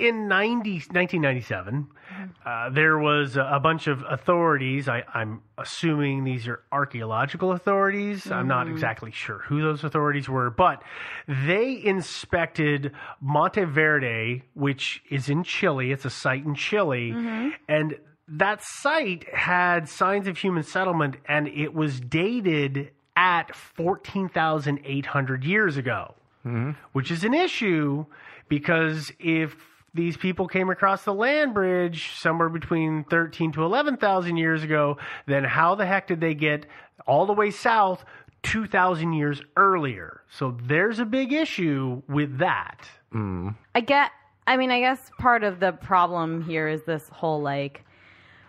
[0.00, 2.24] in 90, 1997, Hmm.
[2.44, 4.88] uh, there was a, a bunch of authorities.
[4.88, 8.30] I, I'm assuming these are archaeological authorities.
[8.32, 8.72] I'm not Mhm.
[8.72, 10.82] exactly sure who those authorities were, but
[11.28, 15.92] they inspected Monte Verde, which is in Chile.
[15.92, 17.52] It's a site in Chile, Mhm.
[17.68, 17.94] and
[18.26, 26.14] that site had signs of human settlement, and it was dated at 14,800 years ago
[26.46, 26.70] Mm-hmm.
[26.92, 28.06] which is an issue
[28.48, 29.54] because if
[29.94, 35.44] these people came across the land bridge somewhere between 13 to 11,000 years ago, then
[35.44, 36.66] how the heck did they get
[37.06, 38.04] all the way south
[38.42, 40.22] 2,000 years earlier?
[40.30, 42.88] So there's a big issue with that.
[43.14, 43.54] Mm.
[43.74, 44.10] I get.
[44.46, 47.84] I mean, I guess part of the problem here is this whole like.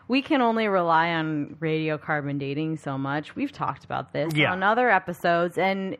[0.07, 3.35] We can only rely on radiocarbon dating so much.
[3.35, 4.51] We've talked about this Yeah.
[4.51, 5.93] on other episodes, and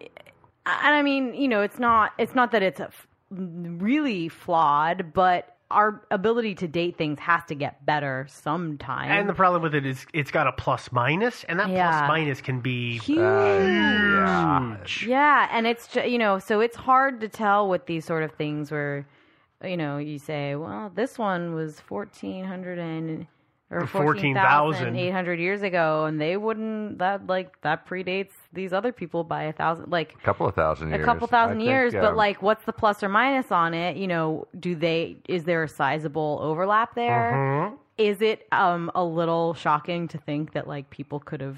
[0.66, 5.14] and I mean, you know, it's not it's not that it's a f- really flawed,
[5.14, 9.10] but our ability to date things has to get better sometime.
[9.10, 11.90] And the problem with it is it's got a plus minus, and that Yeah.
[12.00, 14.92] plus minus can be uh, Huge.
[15.00, 15.08] huge.
[15.08, 18.34] Yeah, and it's ju- you know, so it's hard to tell with these sort of
[18.34, 19.06] things where
[19.64, 23.26] you know you say, well, this one was fourteen hundred and
[23.72, 24.36] or Or fourteen 14,000.
[24.36, 29.24] thousand eight hundred years ago, and they wouldn't that like that predates these other people
[29.24, 32.02] by a thousand like A couple of thousand a couple thousand think, years, yeah.
[32.02, 33.96] but like, what's the plus or minus on it?
[33.98, 35.18] You know, do they?
[35.30, 37.32] Is there a sizable overlap there?
[37.34, 37.78] Mhm.
[37.98, 41.58] Is it um a little shocking to think that like people could have,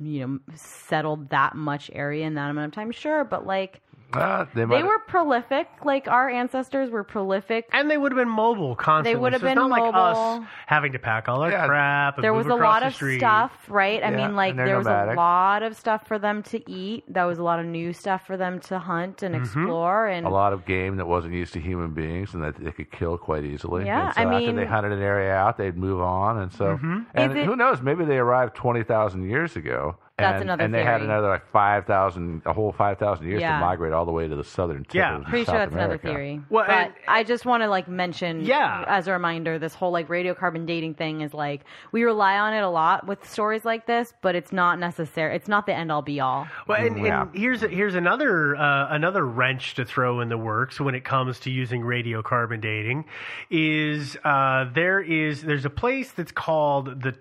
[0.00, 2.90] you know, settled that much area in that amount of time?
[2.90, 3.80] Sure, but like.
[4.10, 7.68] Uh, they, They were prolific, like our ancestors were prolific.
[7.72, 9.12] And they would have been mobile constantly.
[9.12, 10.46] They would have so been not like us mobile.
[10.66, 12.16] having to pack all our crap.
[12.16, 13.18] And There move was a lot of street.
[13.18, 14.02] stuff, right?
[14.02, 16.70] I Yeah, mean, like and they're there was a lot of stuff for them to
[16.70, 17.04] eat.
[17.12, 19.40] That was a lot of new stuff for them to hunt and Mhm.
[19.44, 20.06] explore.
[20.06, 22.90] And a lot of game that wasn't used to human beings and that they could
[22.90, 23.84] kill quite easily.
[23.84, 26.50] Yeah, and so I after mean- they hunted an area out, they'd move on, and
[26.50, 27.04] so Mhm.
[27.14, 27.82] and it- who knows?
[27.82, 29.96] Maybe they arrived twenty thousand years ago.
[30.18, 33.40] That's and, another and they had another like five thousand, a whole five thousand years
[33.40, 33.60] Yeah.
[33.60, 35.18] to migrate all the way to the southern tip Yeah.
[35.18, 35.92] of Pretty South sure that's America.
[36.08, 36.40] another theory.
[36.50, 38.84] Well, but and- I just want to like mention, Yeah.
[38.88, 42.62] as a reminder, this whole like radiocarbon dating thing is like we rely on it
[42.62, 45.36] a lot with stories like this, but it's not necessary.
[45.36, 46.48] It's not the end all be all.
[46.66, 47.22] Well, and, Yeah.
[47.22, 51.38] and here's here's another uh, another wrench to throw in the works when it comes
[51.40, 53.04] to using radiocarbon dating
[53.50, 57.14] is uh, there is there's a place that's called the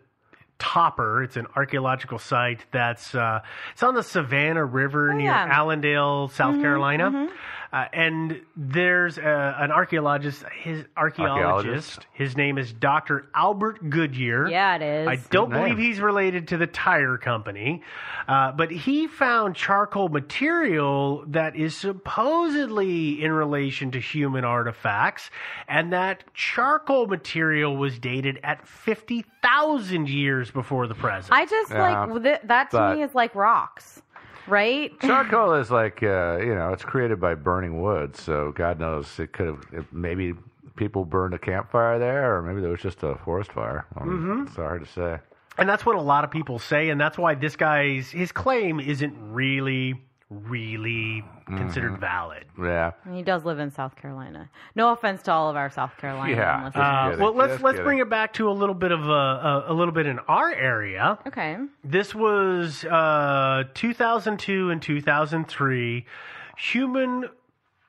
[0.59, 1.23] Topper.
[1.23, 3.41] It's an archaeological site that's uh,
[3.73, 5.59] it's on the Savannah River near Oh, yeah.
[5.59, 7.11] Allendale, South Mhm, Carolina.
[7.11, 7.29] mhm.
[7.77, 12.07] Uh, and there's a, an archaeologist, his archaeologist, Archaeologist.
[12.13, 13.27] his name is Dr.
[13.35, 14.47] Albert Goodyear.
[14.47, 15.07] Yeah, it is.
[15.07, 15.75] I don't Good name.
[15.75, 17.83] believe he's related to the tire company,
[18.27, 25.29] uh, but he found charcoal material that is supposedly in relation to human artifacts,
[25.67, 31.31] and that charcoal material was dated at 50,000 years before the present.
[31.33, 34.01] I just Yeah, like th- that to but- me is like rocks,
[34.47, 34.91] right?
[35.01, 39.33] Charcoal is like uh, you know, it's created by burning wood, so God knows it
[39.33, 40.33] could have maybe
[40.75, 43.85] people burned a campfire there, or maybe there was just a forest fire.
[43.95, 44.45] I mean.
[44.47, 45.19] It's hard to say.
[45.57, 48.79] And that's what a lot of people say, and that's why this guy's his claim
[48.79, 49.95] isn't really,
[50.29, 52.43] really considered valid.
[52.61, 52.91] Yeah.
[53.13, 54.49] He does live in South Carolina.
[54.75, 56.65] No offense to all of our South Carolina Yeah.
[56.75, 57.85] Uh, well, let's just let's kidding.
[57.85, 60.51] bring it back to a little bit of a, a, a little bit in our
[60.51, 61.17] area.
[61.27, 61.55] Okay.
[61.83, 66.05] This was uh, 2002 and 2003.
[66.57, 67.29] Human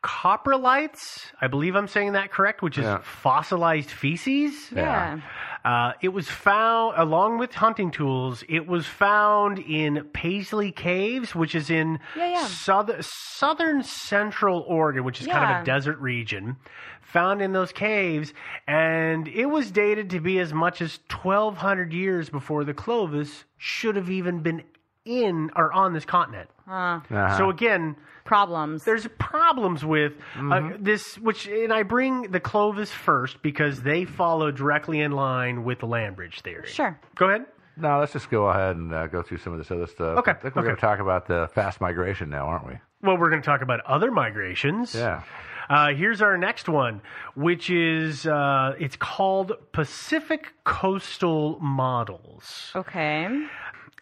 [0.05, 2.98] coprolites, I believe I'm saying that correct, which is Yeah.
[3.03, 4.70] fossilized feces.
[4.74, 5.20] Yeah.
[5.64, 11.55] Uh, it was found, along with hunting tools, it was found in Paisley Caves, which
[11.55, 12.47] is in Yeah, yeah.
[12.47, 16.57] southern, southern central Oregon, which is kind of a desert region.
[17.03, 18.35] Found in those caves,
[18.66, 23.97] and it was dated to be as much as 1,200 years before the Clovis should
[23.97, 24.62] have even been
[25.09, 26.51] in or on this continent.
[26.68, 27.38] Uh, Uh-huh.
[27.38, 28.85] So again, problems.
[28.85, 30.85] there's problems with uh, Mm-hmm.
[30.85, 35.79] this, which, and I bring the Clovis first because they follow directly in line with
[35.81, 36.68] the land bridge theory.
[36.68, 36.99] Sure.
[37.16, 37.47] Go ahead.
[37.77, 40.18] No, let's just go ahead and uh, go through some of this other stuff.
[40.18, 40.66] Okay, I think we're okay.
[40.68, 42.75] going to talk about the fast migration now, aren't we?
[43.03, 44.94] Well, we're going to talk about other migrations.
[44.94, 45.23] Yeah.
[45.71, 47.03] Uh, here's our next one,
[47.37, 52.73] which is uh, it's called Pacific Coastal Models.
[52.75, 53.29] Okay.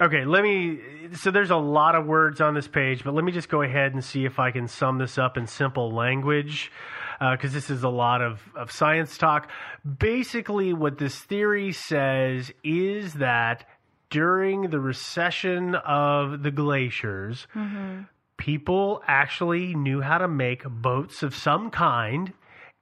[0.01, 0.79] Okay, let me.
[1.15, 3.95] So there's a lot of words on this page, but let me just go ahead
[3.95, 6.71] and see if I can sum this up in simple language,
[7.19, 9.51] uh, because this is a lot of, of science talk.
[9.99, 13.67] Basically, what this theory says is that
[14.11, 18.03] during the recession of the glaciers, mm-hmm.
[18.37, 22.35] people actually knew how to make boats of some kind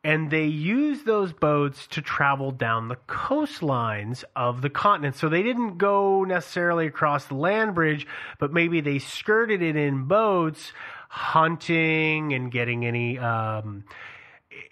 [0.04, 5.16] and they used those boats to travel down the coastlines of the continent.
[5.16, 8.06] So they didn't go necessarily across the land bridge,
[8.38, 10.72] but maybe they skirted it in boats,
[11.08, 13.84] hunting and getting any um,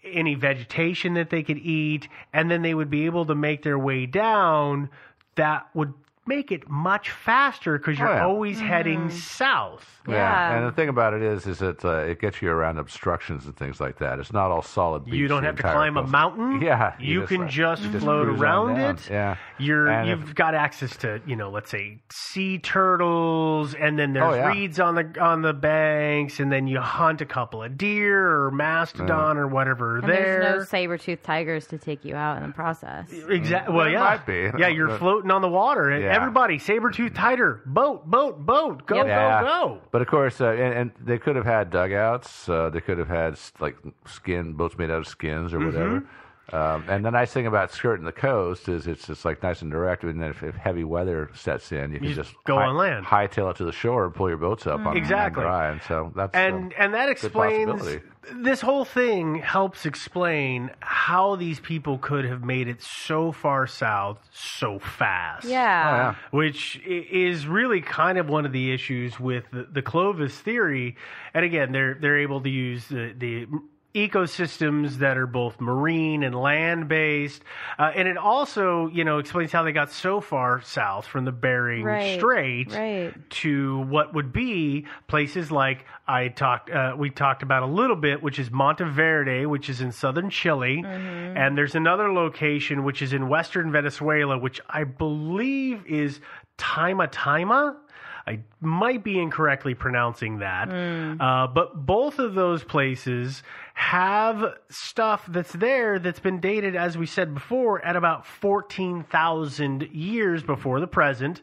[0.04, 3.78] any vegetation that they could eat, and then they would be able to make their
[3.78, 4.90] way down.
[5.36, 8.24] That would make it much faster because you're Oh, yeah.
[8.24, 10.00] always heading south.
[10.08, 10.56] Yeah.
[10.56, 13.56] And the thing about it is, is that uh, it gets you around obstructions and
[13.56, 14.18] things like that.
[14.20, 15.04] It's not all solid.
[15.04, 16.60] beach You don't have to entire climb a mountain.
[16.62, 16.94] Yeah.
[17.00, 19.08] you, can like- just you just float around it.
[19.10, 19.36] Yeah.
[19.58, 24.22] you're and you've got access to you know let's say sea turtles, and then there's
[24.32, 24.48] Oh, yeah.
[24.48, 28.50] reeds on the on the banks, and then you hunt a couple of deer or
[28.50, 30.40] mastodon or whatever And there.
[30.42, 33.10] there's no saber-toothed tigers to take you out in the process.
[33.12, 33.74] Exactly.
[33.74, 34.50] Well, yeah, might be.
[34.58, 35.90] Yeah, you're But- floating on the water.
[36.12, 36.16] Yeah.
[36.16, 39.40] Everybody, saber-tooth tiger, boat, boat, boat, go, Yeah.
[39.42, 39.78] go, go.
[39.90, 42.48] But of course, uh, and, and they could have had dugouts.
[42.48, 46.06] Uh, they could have had like skin boats made out of skins or Mm-hmm.
[46.52, 46.74] Whatever.
[46.74, 49.70] Um, and the nice thing about skirting the coast is it's just like nice and
[49.70, 50.04] direct.
[50.04, 52.76] And then if, if heavy weather sets in, you can You just go hi- on
[52.76, 53.06] land.
[53.06, 55.42] hightail it to the shore, and pull your boats up on Exactly.
[55.44, 55.70] on dry.
[55.70, 57.98] And so that's and and that explains
[58.36, 64.18] this whole thing helps explain how these people could have made it so far south
[64.32, 65.44] so fast.
[65.48, 66.14] Yeah.
[66.30, 70.96] Which is really kind of one of the issues with the, the Clovis theory.
[71.34, 73.46] And again, they're they're able to use the, the
[73.94, 77.42] ecosystems that are both marine and land based,
[77.78, 81.32] uh, and it also you know explains how they got so far south from the
[81.32, 83.12] Bering Right, Strait right.
[83.42, 88.22] to what would be places like I talked uh, we talked about a little bit,
[88.22, 91.36] which is Monte Verde, which is in southern Chile, Mm-hmm.
[91.36, 96.20] and there's another location which is in western Venezuela, which I believe is
[96.58, 97.76] Taima Taima.
[98.24, 103.42] I might be incorrectly pronouncing that, uh, but both of those places
[103.74, 110.42] have stuff that's there that's been dated, as we said before, at about 14,000 years
[110.42, 111.40] before the present.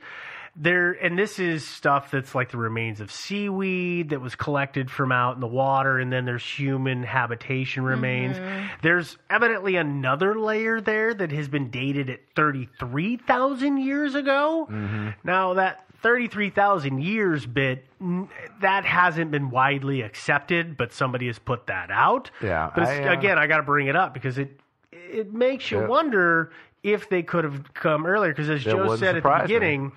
[0.56, 5.12] There, and this is stuff that's like the remains of seaweed that was collected from
[5.12, 8.36] out in the water, and then there's human habitation remains.
[8.36, 8.68] Mm-hmm.
[8.82, 14.68] There's evidently another layer there that has been dated at 33,000 years ago.
[14.70, 15.10] Mm-hmm.
[15.24, 17.86] Now, that 33,000 years bit,
[18.62, 22.32] that hasn't been widely accepted, but somebody has put that out.
[22.42, 24.60] Yeah, But I, uh, again, I got to bring it up because it
[24.92, 26.52] it makes you wonder
[26.84, 28.32] if they could have come earlier.
[28.32, 29.48] Because as Joe said at the surprise me.
[29.48, 29.92] beginning,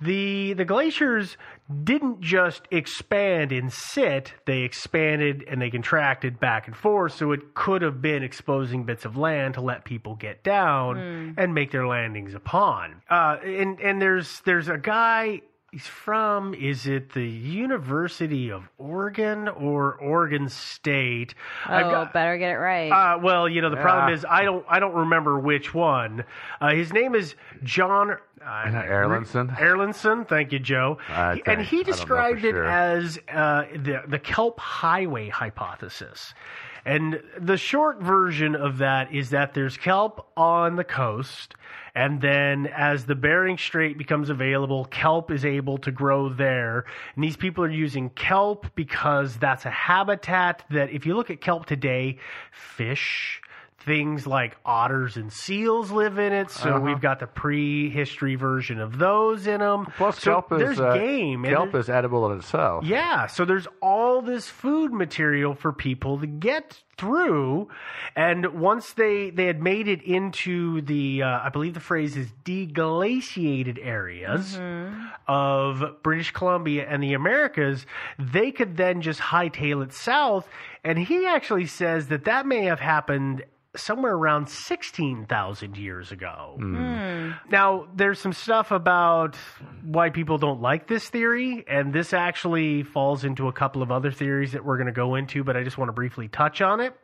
[0.00, 1.36] the the glaciers
[1.84, 7.12] didn't just expand and sit; they expanded and they contracted back and forth.
[7.14, 11.30] So it could have been exposing bits of land to let people get down Hmm.
[11.40, 13.02] and make their landings upon.
[13.10, 15.40] Uh, and and there's there's a guy.
[15.76, 21.34] He's from, is it the University of Oregon or Oregon State?
[21.68, 22.88] Oh, better get it right.
[22.90, 26.24] Uh, well, you know the problem is I don't I don't remember which one.
[26.62, 29.54] Uh, his name is Jon uh, Erlandson?
[29.58, 30.96] Erlandson, thank you, Joe.
[31.10, 32.64] I He- and he I don't know for described it sure.
[32.64, 36.32] as uh, the the Kelp Highway hypothesis.
[36.86, 41.56] And the short version of that is that there's kelp on the coast,
[41.96, 46.84] and then as the Bering Strait becomes available, kelp is able to grow there.
[47.16, 51.40] And these people are using kelp because that's a habitat that, if you look at
[51.40, 52.18] kelp today,
[52.52, 53.40] fish,
[53.86, 56.50] things like otters and seals live in it.
[56.50, 56.80] So Uh-huh.
[56.80, 59.86] we've got the prehistory version of those in them.
[59.96, 61.44] Plus, so kelp is there's uh, game.
[61.44, 62.84] Kelp there's- is edible in itself.
[62.84, 67.68] yeah, so there's all this food material for people to get through,
[68.16, 72.32] and once they they had made it into the, uh, I believe the phrase is
[72.44, 74.58] deglaciated areas
[75.28, 77.86] of British Columbia and the Americas,
[78.18, 80.48] they could then just hightail it south.
[80.84, 83.44] And he actually says that that may have happened
[83.76, 86.56] somewhere around 16,000 years ago.
[86.58, 87.32] Hmm.
[87.50, 89.36] Now, there's some stuff about
[89.84, 94.10] why people don't like this theory, and this actually falls into a couple of other
[94.10, 96.80] theories that we're going to go into, but I just want to briefly touch on
[96.80, 96.94] it.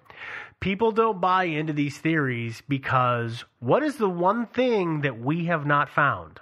[0.61, 5.67] People don't buy into these theories because what is the one thing that we have
[5.67, 6.41] not found?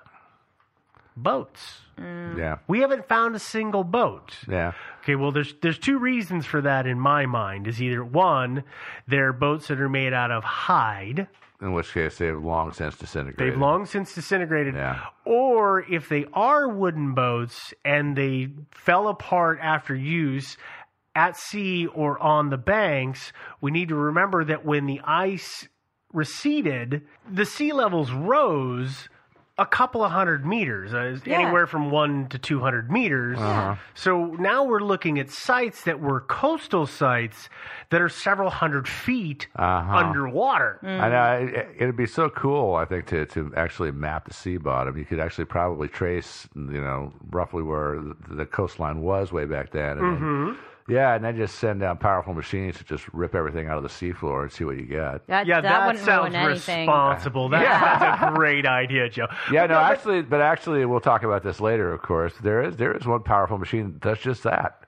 [1.23, 1.81] Boats.
[1.99, 2.39] Mm.
[2.39, 2.59] Yeah.
[2.67, 4.35] We haven't found a single boat.
[4.49, 4.73] Yeah.
[5.03, 7.67] Okay, well, there's there's two reasons for that in my mind.
[7.67, 8.65] Is either one,
[9.07, 11.29] they're boats that are made out of hide.
[11.61, 13.53] In which case, they've long since disintegrated.
[13.53, 14.75] They've long since disintegrated.
[14.75, 15.05] Yeah.
[15.27, 20.57] Or if they are wooden boats and they fell apart after use
[21.15, 25.69] at sea or on the banks, we need to remember that when the ice
[26.15, 29.10] receded, the sea levels rose
[29.61, 31.35] a couple of hundred meters, uh, Yeah.
[31.39, 33.39] anywhere from one to 200 meters.
[33.39, 33.75] Uh-huh.
[33.95, 37.49] So now we're looking at sites that were coastal sites
[37.91, 39.97] that are several hundred feet Uh-huh.
[39.97, 40.79] underwater.
[40.83, 42.75] I know it, it'd be so cool.
[42.75, 44.97] I think to to actually map the sea bottom.
[44.97, 49.73] You could actually probably trace, you know, roughly where the, the coastline was way back
[49.73, 49.99] then.
[49.99, 50.47] And Mm-hmm.
[50.47, 50.57] then,
[50.91, 53.89] yeah, and then just send down powerful machines to just rip everything out of the
[53.89, 55.27] seafloor and see what you get.
[55.29, 57.49] that, yeah, that, that, wouldn't sounds ruin responsible.
[57.51, 59.27] That, That's a great idea, Joe.
[59.53, 61.93] Yeah, But no, but- actually, but actually, we'll talk about this later.
[61.93, 64.85] Of course, there is there is one powerful machine that does just that,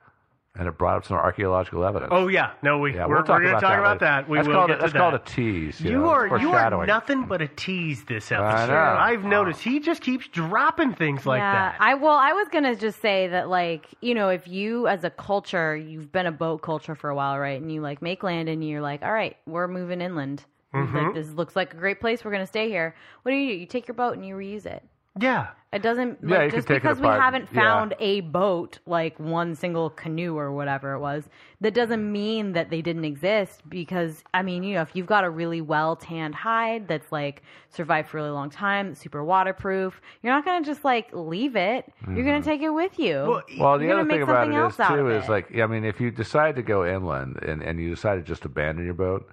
[0.55, 2.11] and it brought up some archaeological evidence.
[2.13, 3.89] Oh yeah, no, we yeah, we're, we'll talk we're going to about talk that about
[3.93, 4.05] later.
[4.05, 4.29] that.
[4.29, 4.99] We that's will called get a, to that's that.
[4.99, 5.81] called a tease.
[5.81, 8.71] You, You know, are you are nothing but a tease this episode.
[8.73, 11.77] I've noticed he just keeps dropping things like yeah, that.
[11.81, 15.11] I well, I was gonna just say that, like, you know, if you as a
[15.11, 17.61] culture, you've been a boat culture for a while, right?
[17.61, 20.45] And you like make land, and you're like, all right, we're moving inland.
[20.75, 20.97] Mm-hmm.
[20.97, 22.25] Like, this looks like a great place.
[22.25, 22.95] We're gonna stay here.
[23.23, 23.59] What do you do?
[23.61, 24.83] You take your boat and you reuse it.
[25.21, 27.63] Yeah, It doesn't Yeah, like, just because we haven't Yeah.
[27.63, 31.31] found a boat like one single canoe or whatever it was.
[31.63, 35.25] That doesn't mean that they didn't exist because I mean, you know, if you've got
[35.25, 40.03] a really well tanned hide that's like survived for a really long time, super waterproof,
[40.23, 41.91] you're not gonna just like leave it.
[42.07, 42.51] You're gonna mm-hmm.
[42.51, 43.25] take it with you.
[43.27, 45.23] Well, Well, the You're other thing make about something it is else out too of
[45.23, 48.23] is like I mean, if you decide to go inland and, and you decide to
[48.23, 49.27] just abandon your boat,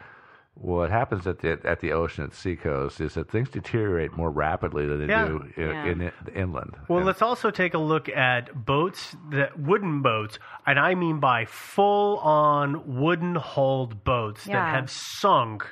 [0.62, 4.30] what happens at the at the ocean at the seacoast is that things deteriorate more
[4.30, 5.26] rapidly than they Yeah.
[5.28, 5.86] do in, Yeah.
[5.86, 6.76] in, in inland.
[6.88, 10.38] Well, And- let's also take a look at boats that wooden boats,
[10.68, 14.56] and I mean by full-on wooden-hulled boats Yeah.
[14.56, 15.66] that have sunk.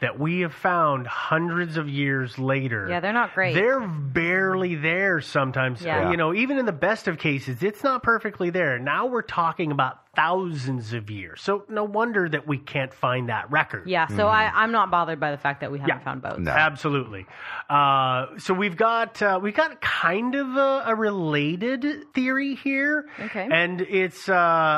[0.00, 2.86] That we have found hundreds of years later.
[2.86, 3.54] Yeah, they're not great.
[3.54, 5.80] They're barely there sometimes.
[5.82, 6.10] Yeah.
[6.10, 8.78] You know, even in the best of cases, it's not perfectly there.
[8.78, 11.40] Now we're talking about thousands of years.
[11.42, 13.86] So no wonder that we can't find that record.
[13.88, 16.04] yeah, so I, I'm not bothered by the fact that we haven't Yeah.
[16.04, 16.38] found boats.
[16.40, 16.50] No.
[16.50, 17.26] Absolutely.
[17.68, 23.06] Uh, so we've got uh, we've got kind of a, a related theory here.
[23.20, 23.46] Okay.
[23.50, 24.34] And it's uh,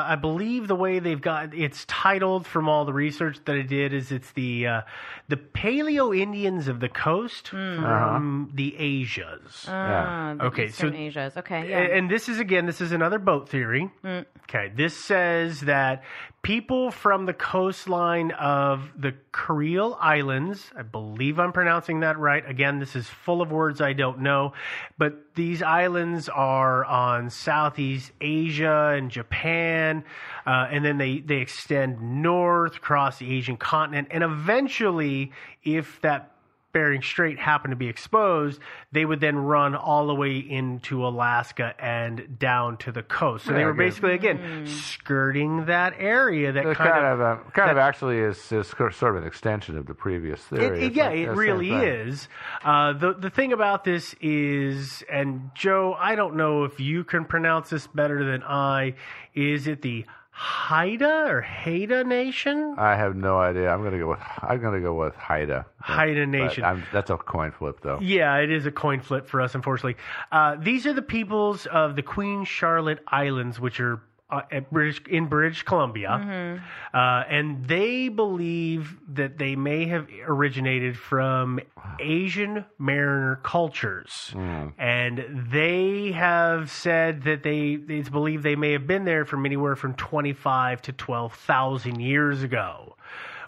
[0.07, 3.93] I believe the way they've got it's titled from all the research that I did
[3.93, 4.81] is it's the uh,
[5.29, 9.65] the Paleo Indians of the coast from the Asias.
[9.67, 11.69] Ah, the Okay, so- Asia's okay.
[11.69, 11.79] Yeah.
[11.79, 13.89] A- And this is again, this is another boat theory.
[14.05, 16.03] Okay, this says that
[16.41, 22.43] people from the coastline of the Kuril Islands, I believe I'm pronouncing that right.
[22.49, 24.53] Again, this is full of words I don't know,
[24.97, 30.03] but these islands are on Southeast Asia and Japan,
[30.45, 35.31] uh, and then they they extend north across the Asian continent, and eventually,
[35.63, 36.31] if that
[36.71, 38.59] Bering Strait happened to be exposed,
[38.91, 43.45] they would then run all the way into Alaska and down to the coast.
[43.45, 43.77] So they were good.
[43.79, 48.51] basically again skirting that area that kind, kind of, of, uh, kind of actually is,
[48.51, 50.79] is sort of an extension of the previous It, theory.
[50.79, 52.27] it- It's yeah, like it really is.
[52.63, 57.25] Uh, the the thing about this is, and Joe, I don't know if you can
[57.25, 58.95] pronounce this better than I.
[59.35, 60.05] Is it the
[60.41, 62.75] Haida or Haida Nation?
[62.77, 63.69] I have no idea.
[63.69, 65.65] I'm gonna go with I'm gonna go with Haida.
[65.81, 66.63] Haida Nation.
[66.63, 67.99] I'm, that's a coin flip, though.
[67.99, 69.97] Yeah, it is a coin flip for us, unfortunately.
[70.31, 75.01] Uh, these are the peoples of the Queen Charlotte Islands, which are uh, at British
[75.09, 76.61] in British Columbia,
[76.93, 76.97] uh,
[77.29, 81.59] and they believe that they may have originated from
[81.99, 84.31] Asian mariner cultures,
[84.77, 89.75] and they have said that they it's believed they may have been there from anywhere
[89.75, 92.95] from twenty five to twelve thousand years ago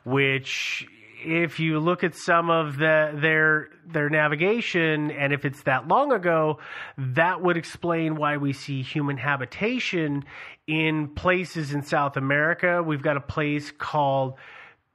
[0.04, 0.88] which
[1.24, 6.12] if you look at some of the their their navigation and if it's that long
[6.12, 6.58] ago
[6.98, 10.24] that would explain why we see human habitation
[10.68, 12.82] in places in South America.
[12.82, 14.36] We've got a place called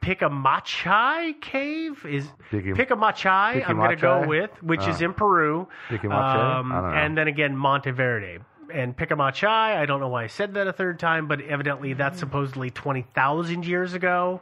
[0.02, 2.04] Picamachai Cave.
[2.06, 5.04] Is Piqui- Picamachai I'm going to go with which is Ah.
[5.06, 5.68] in Peru.
[5.88, 6.58] Picamachai?
[6.60, 6.96] Um, I don't know.
[6.96, 8.38] and then again Monte Verde.
[8.72, 12.18] And Picamachai I don't know why I said that a third time but evidently that's
[12.18, 14.40] supposedly 20,000 years ago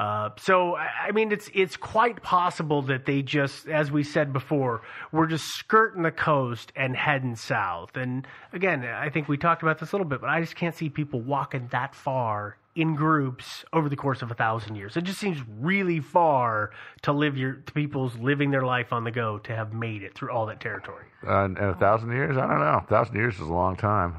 [0.00, 4.80] uh, so I mean, it's it's quite possible that they just, as we said before,
[5.12, 7.98] we're just skirting the coast and heading south.
[7.98, 10.74] And again, I think we talked about this a little bit, but I just can't
[10.74, 14.96] see people walking that far in groups over the course of a thousand years.
[14.96, 16.70] It just seems really far
[17.02, 20.14] to live your to people's living their life on the go to have made it
[20.14, 21.04] through all that territory.
[21.28, 22.80] Uh, in a thousand years, I don't know.
[22.82, 24.16] A thousand years is a long time.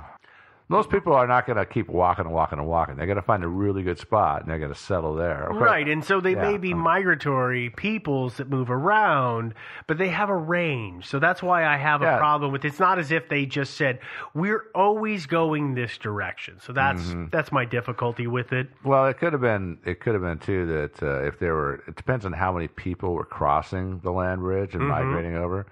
[0.72, 2.96] Most people are not going to keep walking and walking and walking.
[2.96, 5.46] They're going to find a really good spot and they're going to settle there.
[5.50, 9.54] Course- Right, and so they may be migratory peoples that move around,
[9.88, 11.06] but they have a range.
[11.08, 14.00] So that's why I have a problem with it's not as if they just said
[14.34, 16.60] we're always going this direction.
[16.62, 17.26] So that's Mm-hmm.
[17.32, 18.68] that's my difficulty with it.
[18.84, 19.78] Well, it could have been.
[19.86, 21.84] It could have been too that uh, if there were.
[21.88, 24.88] It depends on how many people were crossing the land bridge and Mhm.
[24.90, 25.66] migrating over,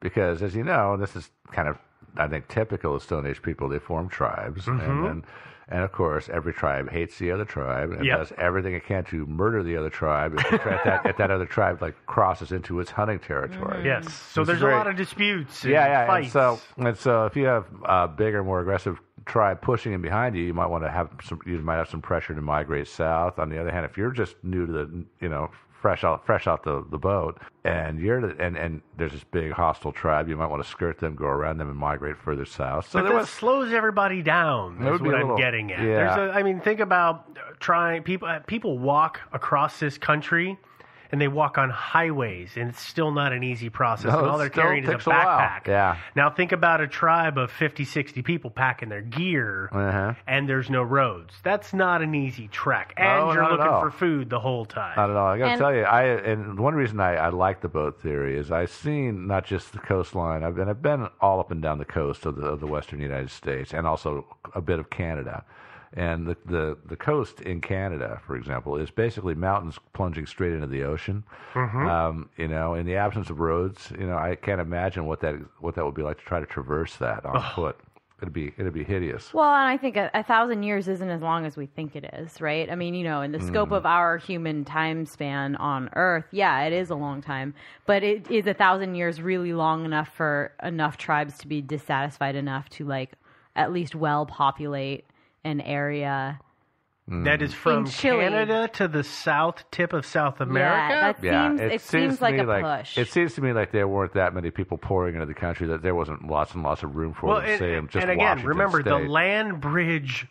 [0.00, 1.76] because as you know, this is kind of
[2.18, 3.68] I think typical of Stone Age people.
[3.68, 4.88] They form tribes, Mhm.
[4.88, 5.24] and then.
[5.68, 8.18] And of course, every tribe hates the other tribe and Yep.
[8.18, 11.16] does everything it can to murder the other tribe if, the tri- if that, if
[11.16, 13.84] that other tribe like crosses into its hunting territory.
[13.84, 14.12] Yes.
[14.14, 15.64] So It's there's very- a lot of disputes.
[15.64, 16.14] And yeah, yeah.
[16.18, 20.36] And so, and so, if you have a bigger, more aggressive tribe pushing in behind
[20.36, 21.40] you, you might want to have some.
[21.44, 23.40] You might have some pressure to migrate south.
[23.40, 25.50] On the other hand, if you're just new to the, you know,
[25.86, 29.92] fresh out, fresh out the, the boat, and you're and and there's this big hostile
[29.92, 32.90] tribe, you might want to skirt them, go around them, and migrate further south.
[32.90, 33.30] So but that was.
[33.30, 34.80] slows everybody down.
[34.80, 35.84] That's what I'm little- getting at.
[35.84, 36.16] yeah.
[36.16, 38.28] There's a, I mean, think about trying people.
[38.48, 40.58] People walk across this country,
[41.12, 44.12] and they walk on highways, and it's still not an easy process.
[44.12, 45.38] No, and it all they're carrying is a takes a while.
[45.40, 45.66] backpack.
[45.66, 45.96] Yeah.
[46.14, 50.14] Now think about a tribe of 50, 60 people packing their gear, Uh-huh.
[50.26, 51.34] and there's no roads.
[51.42, 54.94] That's not an easy trek, No, and you're looking for food the whole time.
[54.96, 55.28] Not at all.
[55.28, 58.36] I got to tell you, I and one reason I, I like the boat theory
[58.38, 60.42] is I've seen not just the coastline.
[60.44, 63.00] I've been I've been all up and down the coast of the of the western
[63.00, 65.44] United States and also a bit of Canada.
[65.92, 70.66] And the, the, the coast in Canada, for example, is basically mountains plunging straight into
[70.66, 71.24] the ocean.
[71.54, 71.88] Mhm.
[71.88, 75.36] Um, you know, in the absence of roads, you know, I can't imagine what that
[75.60, 77.76] what that would be like to try to traverse that on foot.
[78.20, 79.32] It'd be it'd be hideous.
[79.34, 82.04] Well, and I think a, a thousand years isn't as long as we think it
[82.14, 82.68] is, right?
[82.70, 83.76] I mean, you know, in the scope Mm.
[83.76, 87.52] of our human time span on Earth, yeah, it is a long time.
[87.84, 92.36] But it is a thousand years really long enough for enough tribes to be dissatisfied
[92.36, 93.12] enough to like
[93.54, 95.04] at least well populate
[95.46, 96.40] an area.
[97.08, 97.54] That is mm.
[97.54, 98.24] from In Chile.
[98.24, 101.16] Canada to the south tip of South America.
[101.20, 102.98] that seems- it seems to like me a push.
[102.98, 105.82] It seems to me like there weren't that many people pouring into the country that
[105.82, 107.50] there wasn't lots and lots of room for well, them.
[107.50, 110.26] and, say, in just and again, Washington remember the land bridge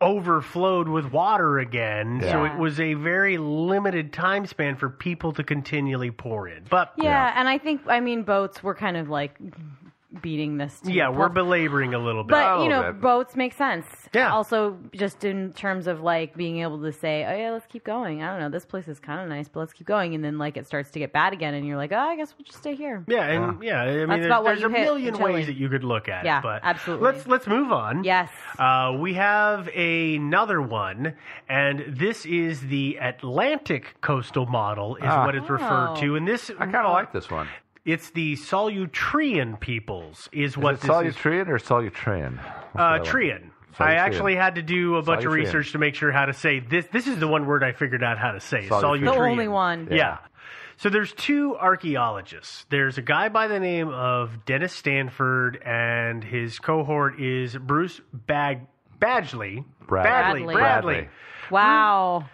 [0.00, 2.54] overflowed with water again, so Yeah.
[2.54, 6.64] it was a very limited time span for people to continually pour in.
[6.70, 9.38] But Yeah, and I think I mean boats were kind of like
[10.22, 10.80] beating this.
[10.80, 12.30] To yeah, we're belaboring a little bit.
[12.32, 13.86] But you know, boats make sense.
[14.14, 14.32] Yeah.
[14.32, 18.22] Also, just in terms of like being able to say, "Oh yeah, let's keep going."
[18.22, 20.14] I don't know, this place is kind of nice, but let's keep going.
[20.14, 22.34] And then like it starts to get bad again, and you're like, "Oh, I guess
[22.38, 24.78] we'll just stay here." Yeah, and yeah, I mean, That's there's, about there's a hit
[24.78, 25.32] in million Chile.
[25.34, 26.42] ways that you could look at Yeah, it.
[26.42, 27.04] But absolutely.
[27.04, 28.02] Let's let's move on.
[28.04, 28.30] Yes.
[28.58, 31.14] Uh, we have another one,
[31.48, 35.26] and this is the Atlantic coastal model, is Ah.
[35.26, 36.16] what it's referred to.
[36.16, 37.48] And this, I kind of like this one.
[37.88, 41.16] It's the Solutrean peoples, is Is what it this is.
[41.24, 42.38] Or Solutrian?
[42.74, 43.48] Uh, Trian.
[43.78, 45.36] I actually had to do a bunch of Solutrian.
[45.36, 46.86] research to make sure how to say this.
[46.92, 48.68] This is the one word I figured out how to say.
[48.68, 49.04] Solutrian.
[49.06, 49.88] The only one.
[49.90, 50.18] Yeah.
[50.76, 52.66] So there's two archaeologists.
[52.68, 58.66] There's a guy by the name of Dennis Stanford, and his cohort is Bruce Bag-
[59.00, 59.64] Badgley.
[59.86, 60.42] Bradley.
[60.42, 60.54] Bradley.
[60.54, 60.54] Bradley.
[60.54, 61.08] Bradley.
[61.50, 62.26] Wow.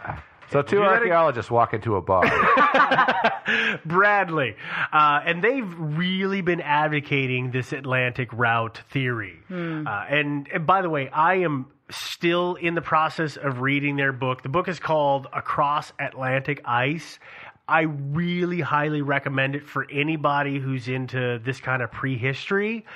[0.55, 2.23] So two Do that archaeologists walk into a bar.
[3.85, 4.55] Bradley.
[4.93, 9.41] Uh, and they've really been advocating this Atlantic route theory.
[9.49, 9.85] Hmm.
[9.85, 14.13] Uh, and, and by the way, I am still in the process of reading their
[14.13, 14.45] book.
[14.45, 17.19] The book is called Across Atlantic Ice.
[17.67, 22.87] I really highly recommend it for anybody who's into this kind of prehistory.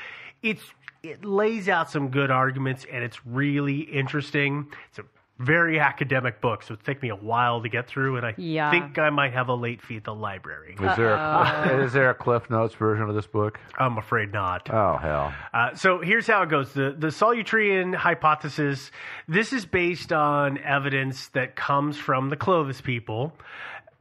[0.44, 0.62] It's
[1.02, 4.68] it lays out some good arguments and it's really interesting.
[4.90, 5.04] It's a
[5.39, 8.70] very academic book, so it taken me a while to get through, and I Yeah.
[8.72, 10.74] think I might have a late fee at the library.
[10.80, 13.61] Is there a, is there a Cliff Notes version of this book?
[13.78, 14.68] I'm afraid not.
[14.68, 15.32] Oh hell!
[15.55, 18.91] Uh, so here's how it goes: the the Solutrian hypothesis.
[19.28, 23.32] This is based on evidence that comes from the Clovis people,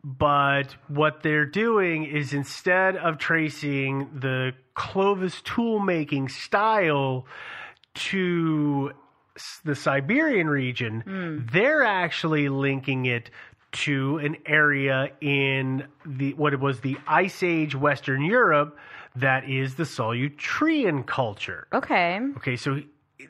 [0.04, 7.26] but what they're doing is instead of tracing the Clovis tool making style
[7.94, 8.96] to s-
[9.64, 11.40] the Siberian region, hmm.
[11.52, 13.30] they're actually linking it
[13.72, 18.78] to an area in the what it was the Ice Age Western Europe
[19.16, 21.68] that is the Solutrian culture.
[21.74, 22.20] Okay.
[22.38, 22.82] Okay, so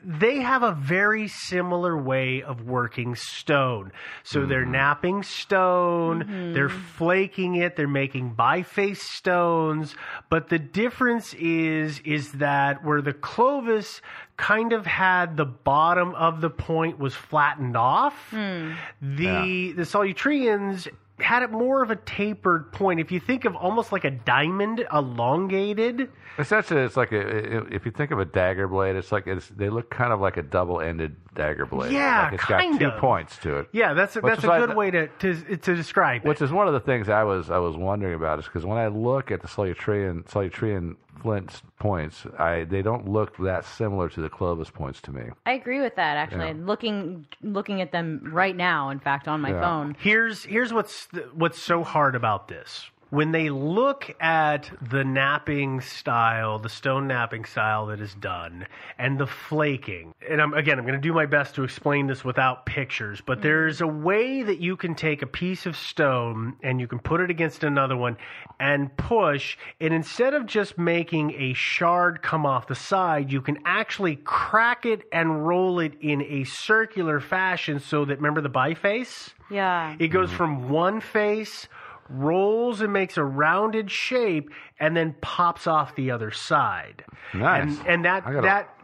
[0.04, 3.90] they have a very similar way of working stone.
[4.22, 4.72] So they're mm-hmm.
[4.72, 6.82] knapping stone, they're mm-hmm.
[6.96, 9.94] flaking it, they're making biface stones,
[10.28, 14.02] but the difference is is that where the Clovis
[14.36, 18.72] kind of had the bottom of the point was flattened off, hmm.
[19.00, 20.86] the the Solutrians
[21.20, 23.00] had it more of a tapered point.
[23.00, 27.90] If you think of almost like a diamond elongated, Essentially, it's like a, if you
[27.90, 31.16] think of a dagger blade, it's like it's, they look kind of like a double-ended
[31.34, 31.90] dagger blade.
[31.90, 33.00] Yeah, like it's got two of.
[33.00, 33.68] points to it.
[33.72, 36.28] yeah, that's a, that's a good the- way to to to describe it.
[36.28, 38.78] Which is one of the things I was I was wondering about is because when
[38.78, 44.20] I look at the Solutrian Solutrian flint points, I they don't look that similar to
[44.20, 45.22] the Clovis points to me.
[45.46, 46.46] I agree with that actually.
[46.48, 46.54] Yeah.
[46.66, 49.60] Looking looking at them right now, in fact, on my Yeah.
[49.60, 49.96] phone.
[49.98, 52.90] Here's here's what's th- what's so hard about this.
[53.10, 58.66] When they look at the knapping style, the stone knapping style that is done,
[58.98, 62.22] and the flaking, and I'm, again, I'm going to do my best to explain this
[62.22, 66.80] without pictures, but there's a way that you can take a piece of stone and
[66.80, 68.18] you can put it against another one
[68.60, 73.58] and push, and instead of just making a shard come off the side, you can
[73.64, 79.30] actually crack it and roll it in a circular fashion so that, remember the biface?
[79.50, 79.96] Yeah.
[79.98, 80.36] It goes mm-hmm.
[80.36, 81.68] from one face,
[82.08, 84.50] rolls and makes a rounded shape,
[84.80, 87.04] and then pops off the other side.
[87.34, 87.78] Nice.
[87.78, 88.74] And, and that gotta- that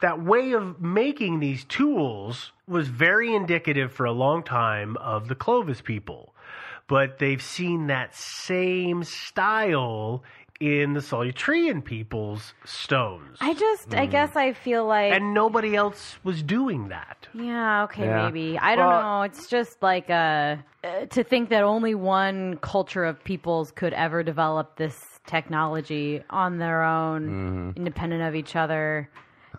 [0.00, 5.34] that way of making these tools was very indicative for a long time of the
[5.36, 6.34] Clovis people.
[6.88, 10.24] But they've seen that same style
[10.62, 13.36] in the Solutrian people's stones.
[13.40, 15.12] I just, I guess I feel like.
[15.12, 17.26] and nobody else was doing that.
[17.34, 18.26] Yeah, okay, Yeah.
[18.26, 18.56] maybe.
[18.60, 19.22] I don't Well- know.
[19.22, 24.22] It's just like uh, uh, to think that only one culture of peoples could ever
[24.22, 27.70] develop this technology on their own, Mm-hmm.
[27.78, 29.08] independent of each other,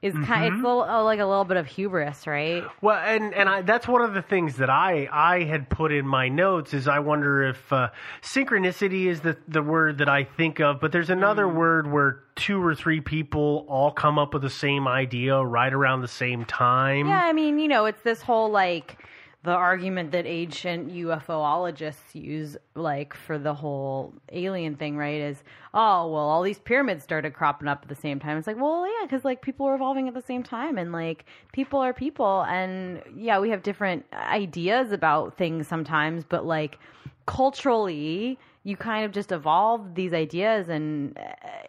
[0.04, 0.28] is kind.
[0.28, 0.56] Mm-hmm.
[0.56, 2.64] It's a little, uh, like a little bit of hubris, right?
[2.82, 6.06] Well, and and I, that's one of the things that I I had put in
[6.06, 7.90] my notes is I wonder if uh,
[8.22, 12.62] synchronicity is the the word that I think of, but there's another word where two
[12.62, 17.08] or three people all come up with the same idea right around the same time.
[17.08, 18.98] Yeah, I mean, you know, it's this whole like
[19.44, 25.20] the argument that ancient UFOologists use, like for the whole alien thing, right?
[25.20, 28.38] Is oh well, all these pyramids started cropping up at the same time.
[28.38, 31.26] It's like, well, yeah, because like people are evolving at the same time, and like
[31.52, 36.80] people are people, and yeah, we have different ideas about things sometimes, but like
[37.26, 38.40] culturally.
[38.66, 41.22] You kind of just evolve these ideas, and uh,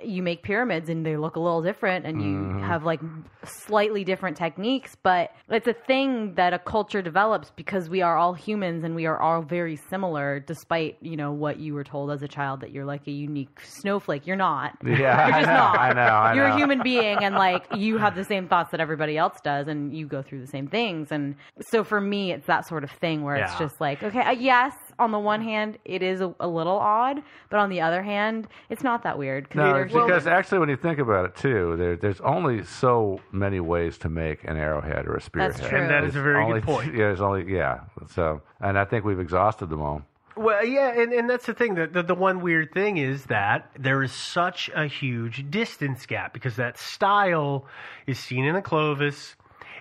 [0.05, 3.01] you make pyramids, and they look a little different, and you have like
[3.43, 4.97] slightly different techniques.
[5.03, 9.07] But it's a thing that a culture develops because we are all humans, and we
[9.07, 12.71] are all very similar, despite you know what you were told as a child that
[12.71, 14.27] you're like a unique snowflake.
[14.27, 14.77] You're not.
[14.95, 15.79] Yeah, You're I know, not.
[15.79, 16.55] I know, I You're know.
[16.55, 19.93] a human being, and like you have the same thoughts that everybody else does, and
[19.97, 21.11] you go through the same things.
[21.11, 21.35] And
[21.71, 24.73] so for me, it's that sort of thing where it's just like, okay, uh, yes,
[24.99, 28.49] on the one hand, it is a, a little odd, but on the other hand,
[28.71, 29.49] it's not that weird.
[29.51, 33.21] 'cause No, there's- because actually, when you think about it, too, there, there's only so
[33.33, 35.55] many ways to make an arrowhead or a spearhead.
[35.55, 35.79] That's true.
[35.79, 36.93] And that is a very Only- good point.
[36.93, 37.81] Yeah, there's only yeah.
[38.11, 40.03] So, and I think we've exhausted them all.
[40.37, 41.77] Well, yeah, and, and that's the thing.
[41.77, 46.33] The, the, the one weird thing is that there is such a huge distance gap
[46.33, 47.67] because that style
[48.09, 49.37] is seen in the Clovis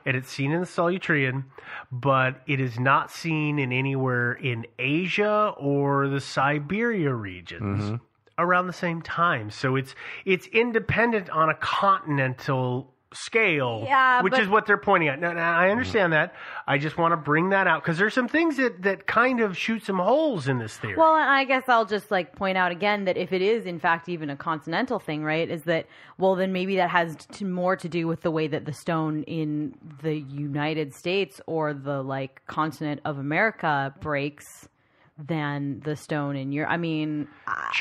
[0.06, 1.44] and it's seen in the Solutrean,
[1.92, 7.96] but it is not seen in anywhere in Asia or the Siberia regions Mm-hmm.
[8.38, 9.50] around the same time.
[9.50, 9.96] So it's
[10.26, 15.20] it's independent on a continental scale, Yeah, which but- is what they're pointing at.
[15.20, 16.18] Now, now I understand mm.
[16.18, 16.36] that.
[16.68, 19.58] I just want to bring that out because there's some things that that kind of
[19.58, 20.96] shoot some holes in this theory.
[20.96, 23.80] Well, and I guess I'll just like point out again that if it is in
[23.80, 25.50] fact even a continental thing, right?
[25.50, 25.88] Is that
[26.18, 29.24] well then maybe that has to, more to do with the way that the stone
[29.24, 34.68] in the United States or the like continent of America breaks
[35.18, 36.68] than the stone in your.
[36.68, 37.28] I mean,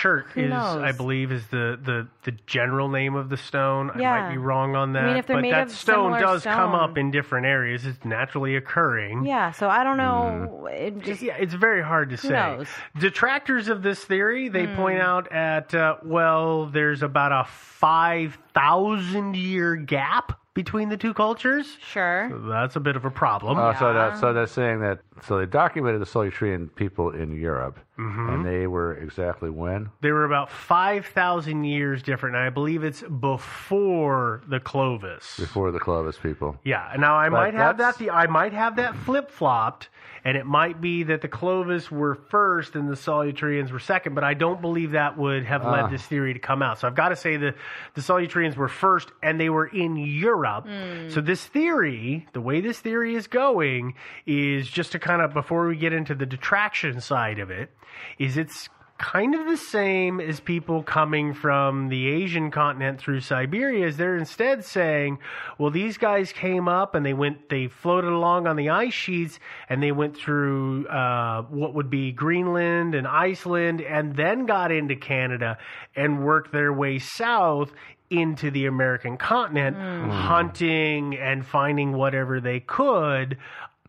[0.02, 0.82] who is, knows?
[0.82, 3.90] I believe, is the, the, the general name of the stone.
[3.94, 5.04] I might be wrong on that.
[5.04, 7.86] I mean, but that stone does come up in different areas.
[7.86, 9.24] It's naturally occurring.
[9.24, 9.50] yeah.
[9.50, 10.66] So I don't know.
[10.70, 12.30] It just yeah, it's very hard to say.
[12.30, 12.68] knows?
[12.98, 14.76] Detractors of this theory, they Hmm.
[14.76, 21.14] point out at uh, well, there's about a five thousand year gap between the two
[21.14, 21.76] cultures.
[21.80, 22.28] Sure.
[22.30, 23.58] So that's a bit of a problem.
[23.58, 27.78] Oh, so that, so they're saying that so they documented the Solutrean people in Europe,
[27.98, 28.28] Mm-hmm.
[28.30, 33.02] and they were exactly when They were about 5,000 years different, and I believe it's
[33.02, 35.36] before the Clovis.
[35.38, 36.56] before the Clovis people.
[36.64, 36.92] Yeah.
[36.98, 38.04] Now I But might have that's- that.
[38.04, 39.88] The I might have that flip flopped,
[40.24, 44.14] and it might be that the Clovis were first and the Solutreans were second.
[44.14, 45.88] But I don't believe that would have led Ah.
[45.88, 46.78] this theory to come out.
[46.78, 47.56] So I've got to say that
[47.94, 50.66] the Solutreans were first, and they were in Europe.
[51.08, 53.94] So this theory, the way this theory is going,
[54.26, 57.70] is just to kind of before we get into the detraction side of it,
[58.18, 58.68] is it's
[58.98, 64.16] kind of the same as people coming from the Asian continent through Siberia is they're
[64.16, 65.18] instead saying,
[65.58, 69.40] well, these guys came up and they went, they floated along on the ice sheets
[69.68, 74.94] and they went through uh, what would be Greenland and Iceland and then got into
[74.94, 75.58] Canada
[75.96, 77.72] and worked their way south
[78.10, 83.38] into the American continent, hunting and finding whatever they could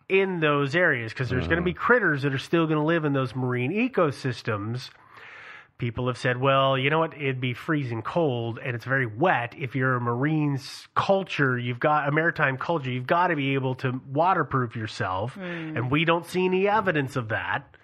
[0.10, 1.78] in those areas because there's going to be mm.
[1.78, 4.90] critters that are still going to live in those marine ecosystems.
[5.78, 7.14] People have said, well, you know what?
[7.16, 9.54] It'd be freezing cold and it's very wet.
[9.58, 10.60] If you're a marine
[10.96, 15.36] culture, you've got a maritime culture, you've got to be able to waterproof yourself.
[15.36, 15.78] Mm.
[15.78, 17.76] And we don't see any evidence of that,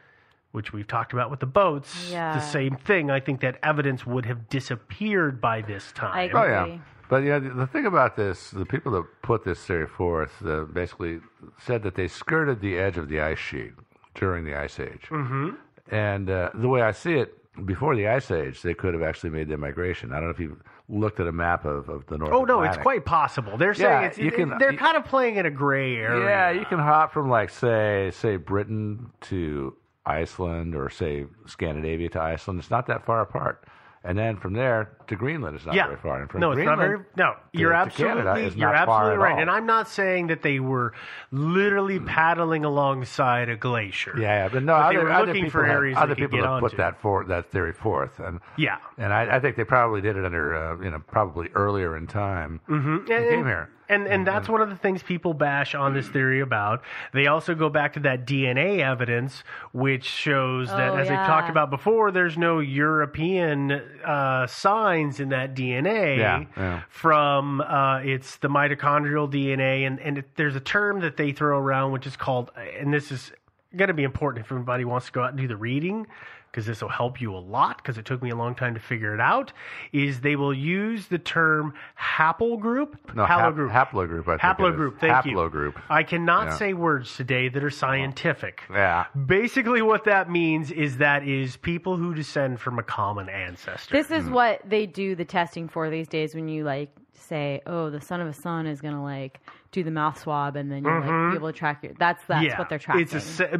[0.52, 2.10] which we've talked about with the boats.
[2.12, 2.34] Yeah.
[2.34, 3.10] The same thing.
[3.10, 6.14] I think that evidence would have disappeared by this time.
[6.14, 6.78] I Oh yeah.
[7.10, 10.62] But yeah, the, the thing about this, the people that put this theory forth, uh,
[10.66, 11.20] basically
[11.60, 13.74] said that they skirted the edge of the ice sheet
[14.16, 15.08] during the ice age.
[15.10, 15.50] Mm-hmm.
[15.92, 17.36] And uh, the way I see it,
[17.66, 20.12] before the ice age, they could have actually made their migration.
[20.14, 22.32] I don't know if you've looked at a map of, of the North.
[22.32, 23.58] Oh no, it's quite possible.
[23.58, 26.24] They're saying Yeah, it's, you can- they're you- kind of playing in a gray area.
[26.26, 32.22] Yeah, you can hop from like say say Britain to Iceland or say Scandinavia to
[32.22, 32.60] Iceland.
[32.60, 33.66] It's not that far apart.
[34.02, 35.88] And then from there to Greenland is not yeah.
[35.88, 36.22] very far.
[36.22, 37.00] And from no, it's not very.
[37.18, 38.24] No, to- you're absolutely
[38.58, 39.34] you're absolutely right.
[39.34, 39.40] all.
[39.40, 40.94] And I'm not saying that they were
[41.32, 44.14] literally paddling alongside a glacier.
[44.18, 46.22] Yeah, yeah, but no, But other, they were looking people for have, areas other they
[46.22, 48.78] could people have put that for that theory forth, and Yeah.
[48.98, 52.08] and I, I think they probably did it under uh, you know probably earlier in
[52.08, 52.62] time.
[52.70, 53.06] Mhm.
[53.06, 53.70] They And- came here.
[53.90, 56.84] And and that's one of the things people bash on this theory about.
[57.12, 61.18] They also go back to that DNA evidence, which shows that, Oh, as yeah.
[61.18, 63.72] they've talked about before, there's no European
[64.06, 66.82] uh, signs in that DNA Yeah, yeah.
[66.90, 71.58] from uh, it's the mitochondrial DNA, and and it, there's a term that they throw
[71.58, 73.32] around which is called, and this is
[73.76, 76.06] going to be important if anybody wants to go out and do the reading.
[76.52, 77.78] Because this will help you a lot.
[77.78, 79.54] Because it took me a long time to figure it out.
[79.92, 84.28] Is they will use the term haplogroup, No, hap- halogroup, haplogroup.
[84.28, 84.76] I think it is.
[84.76, 85.00] haplogroup.
[85.00, 85.38] Thank you.
[85.38, 85.82] Haplogroup.
[85.90, 86.54] I cannot Yeah.
[86.58, 88.64] say words today that are scientific.
[88.72, 89.06] Yeah.
[89.26, 93.96] Basically, what that means is that is people who descend from a common ancestor.
[93.96, 97.90] This is what they do the testing for these days when you like say, "Oh,
[97.90, 99.40] the son of a son is gonna like
[99.72, 101.32] do the mouth swab," and then you like Mhm.
[101.32, 101.94] be able to track your.
[102.00, 103.02] That's that's yeah, what they're tracking.
[103.04, 103.58] It's a se-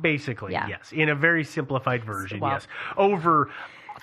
[0.00, 0.66] basically Yeah.
[0.66, 2.40] yes, in a very simplified version.
[2.40, 2.66] Well- yes,
[2.96, 3.50] over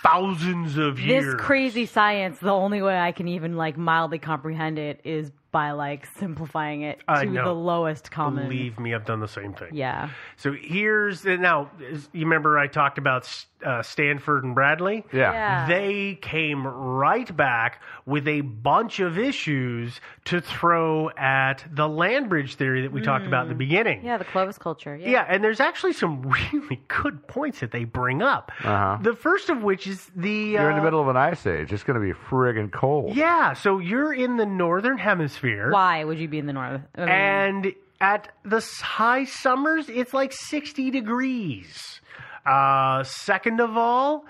[0.03, 1.25] thousands of years.
[1.25, 2.39] this crazy science.
[2.39, 6.99] The only way I can even like mildly comprehend it is by like simplifying it
[7.07, 7.45] I to know.
[7.45, 8.43] the lowest common.
[8.43, 9.69] Believe me, I've done the same thing.
[9.73, 10.09] Yeah.
[10.37, 11.69] So here's now.
[11.79, 13.27] You remember I talked about
[13.65, 15.05] uh, Stanford and Bradley?
[15.11, 15.31] Yeah.
[15.33, 15.67] Yeah.
[15.67, 22.55] They came right back with a bunch of issues to throw at the land bridge
[22.55, 24.01] theory that we talked about in the beginning.
[24.01, 24.05] Mm.
[24.05, 24.95] Yeah, the Clovis culture.
[24.95, 25.09] Yeah.
[25.09, 26.21] Yeah, and there's actually some
[26.53, 28.51] really good points that they bring up.
[28.63, 28.97] Uh-huh.
[29.01, 31.73] The first of which is the You're in the uh, middle of an ice age.
[31.73, 33.15] It's going to be friggin' cold.
[33.15, 35.40] Yeah, so you're in the northern hemisphere.
[35.71, 36.81] Why would you be in the north?
[36.95, 42.01] I mean, and at the high summers, it's like 60 degrees.
[42.45, 44.25] Uh, second of all,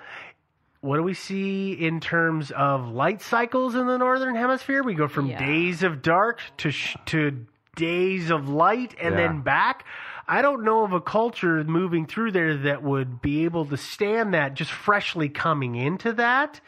[0.82, 4.84] what do we see in terms of light cycles in the northern hemisphere?
[4.84, 5.40] We go from Yeah.
[5.40, 7.46] days of dark to sh- to
[7.76, 9.28] days of light and Yeah.
[9.28, 9.86] then back.
[10.28, 14.34] I don't know of a culture moving through there that would be able to stand
[14.34, 16.60] that just freshly coming into that.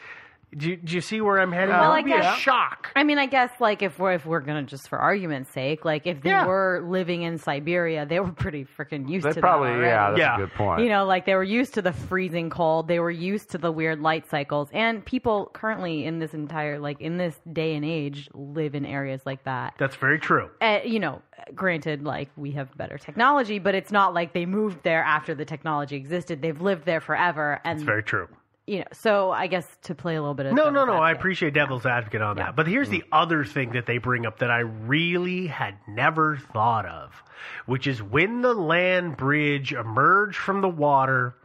[0.56, 1.70] Do you, do you see where I'm heading?
[1.70, 2.90] Well, that I would be a guess- shock.
[2.94, 6.06] I mean, I guess like if we're if we're gonna just for argument's sake, like
[6.06, 6.46] if they Yeah.
[6.46, 9.86] were living in Siberia, they were pretty freaking used They to probably, that already.
[9.88, 10.34] yeah, that's Yeah.
[10.34, 10.82] a good point.
[10.82, 12.88] You know, like they were used to the freezing cold.
[12.88, 14.68] They were used to the weird light cycles.
[14.72, 19.22] And people currently in this entire, like in this day and age, live in areas
[19.26, 19.74] like that.
[19.78, 20.50] That's very true.
[20.60, 21.20] Uh, you know,
[21.54, 25.44] granted, like we have better technology, but it's not like they moved there after the
[25.44, 26.42] technology existed.
[26.42, 27.60] They've lived there forever.
[27.64, 28.28] And, It's very true.
[28.66, 30.54] You know, so I guess to play a little bit of.
[30.54, 30.94] No, no, no.
[30.94, 32.56] I appreciate devil's advocate on that.
[32.56, 33.14] But here's the mm-hmm.
[33.14, 37.22] other thing that they bring up that I really had never thought of,
[37.66, 41.36] which is when the land bridge emerged from the water,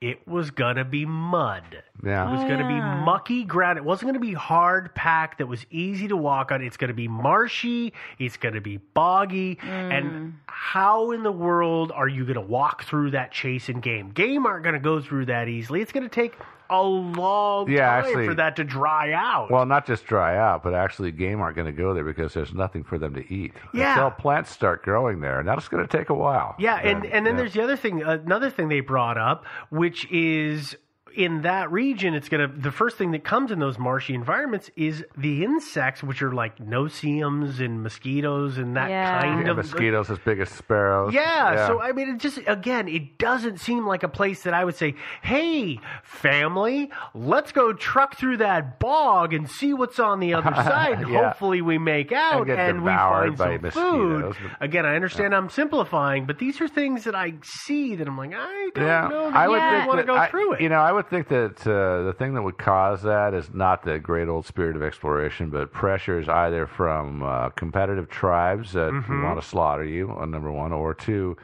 [0.00, 1.82] it was gonna be mud.
[2.04, 2.28] Yeah.
[2.28, 3.78] It was going to be mucky ground.
[3.78, 6.62] It wasn't going to be hard packed that was easy to walk on.
[6.62, 7.92] It's going to be marshy.
[8.18, 9.58] It's going to be boggy.
[9.62, 10.32] And mm.
[10.46, 14.10] how in the world are you going to walk through that chasing game?
[14.10, 15.80] Game aren't going to go through that easily.
[15.80, 16.34] It's going to take
[16.70, 19.50] a long Yeah, time actually- for that to dry out.
[19.50, 22.52] Well, not just dry out, but actually game aren't going to go there because there's
[22.52, 23.52] nothing for them to eat.
[23.72, 23.92] Yeah.
[23.92, 26.54] Until plants start growing there, and that's going to take a while.
[26.58, 27.38] Yeah, and, and then yeah.
[27.38, 30.76] there's the other thing, another thing they brought up, which is
[31.14, 35.04] in that region, it's gonna the first thing that comes in those marshy environments is
[35.16, 39.20] the insects, which are like no-see-ums and mosquitoes and that Yeah.
[39.22, 41.12] kind Yeah, of mosquitoes as big as sparrows.
[41.14, 44.64] Yeah, so I mean, it just again, it doesn't seem like a place that I
[44.64, 50.34] would say, "Hey, family, let's go truck through that bog and see what's on the
[50.34, 51.00] other side.
[51.08, 51.24] Yeah.
[51.28, 55.48] Hopefully, we make out get and we find by some food." Again, I understand I'm
[55.50, 59.30] simplifying, but these are things that I see that I'm like, I don't yeah, know.
[59.30, 59.76] That I would Yeah.
[59.78, 60.60] think want to go I- through it.
[60.60, 63.82] You know, I would think that uh, the thing that would cause that is not
[63.84, 69.22] the great old spirit of exploration, but pressures either from uh, competitive tribes that Mm-hmm.
[69.22, 71.36] want to slaughter you, uh, number one, or two,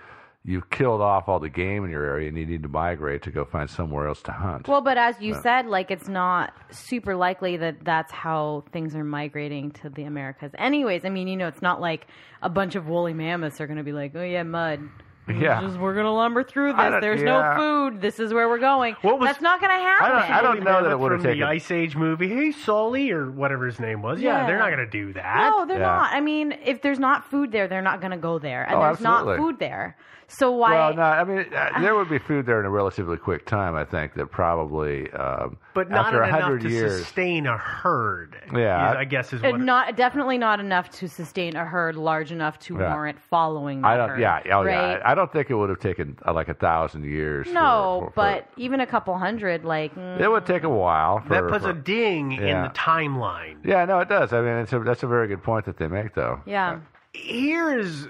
[0.46, 3.30] you've killed off all the game in your area and you need to migrate to
[3.30, 4.68] go find somewhere else to hunt.
[4.68, 9.04] Well, but as you said, like it's not super likely that that's how things are
[9.04, 10.52] migrating to the Americas.
[10.58, 12.08] Anyways, I mean, you know, it's not like
[12.42, 14.80] a bunch of woolly mammoths are going to be like, oh yeah, mud.
[15.28, 15.60] Yeah.
[15.62, 16.94] Just- we're going to lumber through this.
[17.00, 17.54] There's yeah.
[17.54, 17.56] no
[17.90, 18.00] food.
[18.00, 18.94] This is where we're going.
[19.02, 20.06] What was- that's not going to happen.
[20.06, 22.28] I don't- I don't know that it would've from taken- the Ice Age movie.
[22.28, 24.20] Hey, Sully, or whatever his name was.
[24.20, 24.46] Yeah, Yeah.
[24.46, 25.50] they're not going to do that.
[25.50, 25.86] No, they're Yeah.
[25.86, 26.12] not.
[26.12, 28.80] I mean, if there's not food there, they're not going to go there, and Oh,
[28.82, 29.36] there's absolutely.
[29.36, 29.96] not food there.
[30.34, 30.72] So why?
[30.74, 33.74] Well, no, I mean, uh, there would be food there in a relatively quick time,
[33.76, 36.98] I think, that probably, um, but not after enough to years.
[37.04, 38.36] sustain a herd.
[38.52, 38.90] Yeah.
[38.92, 39.60] is- I guess is what.
[39.60, 42.92] not definitely not enough to sustain a herd large enough to Yeah.
[42.92, 43.82] warrant following.
[43.82, 44.72] The I don't, herd, yeah, oh, right?
[44.72, 45.02] yeah.
[45.04, 47.46] I, I don't think it would have taken uh, like a thousand years.
[47.52, 51.20] No, for- for- but even a couple hundred, like mm, It would take a while.
[51.20, 53.56] For, that puts for- a ding in the timeline.
[53.64, 54.32] Yeah, no, it does.
[54.32, 56.40] I mean, it's a, that's a very good point that they make, though.
[56.44, 56.78] yeah.
[57.14, 58.08] Here is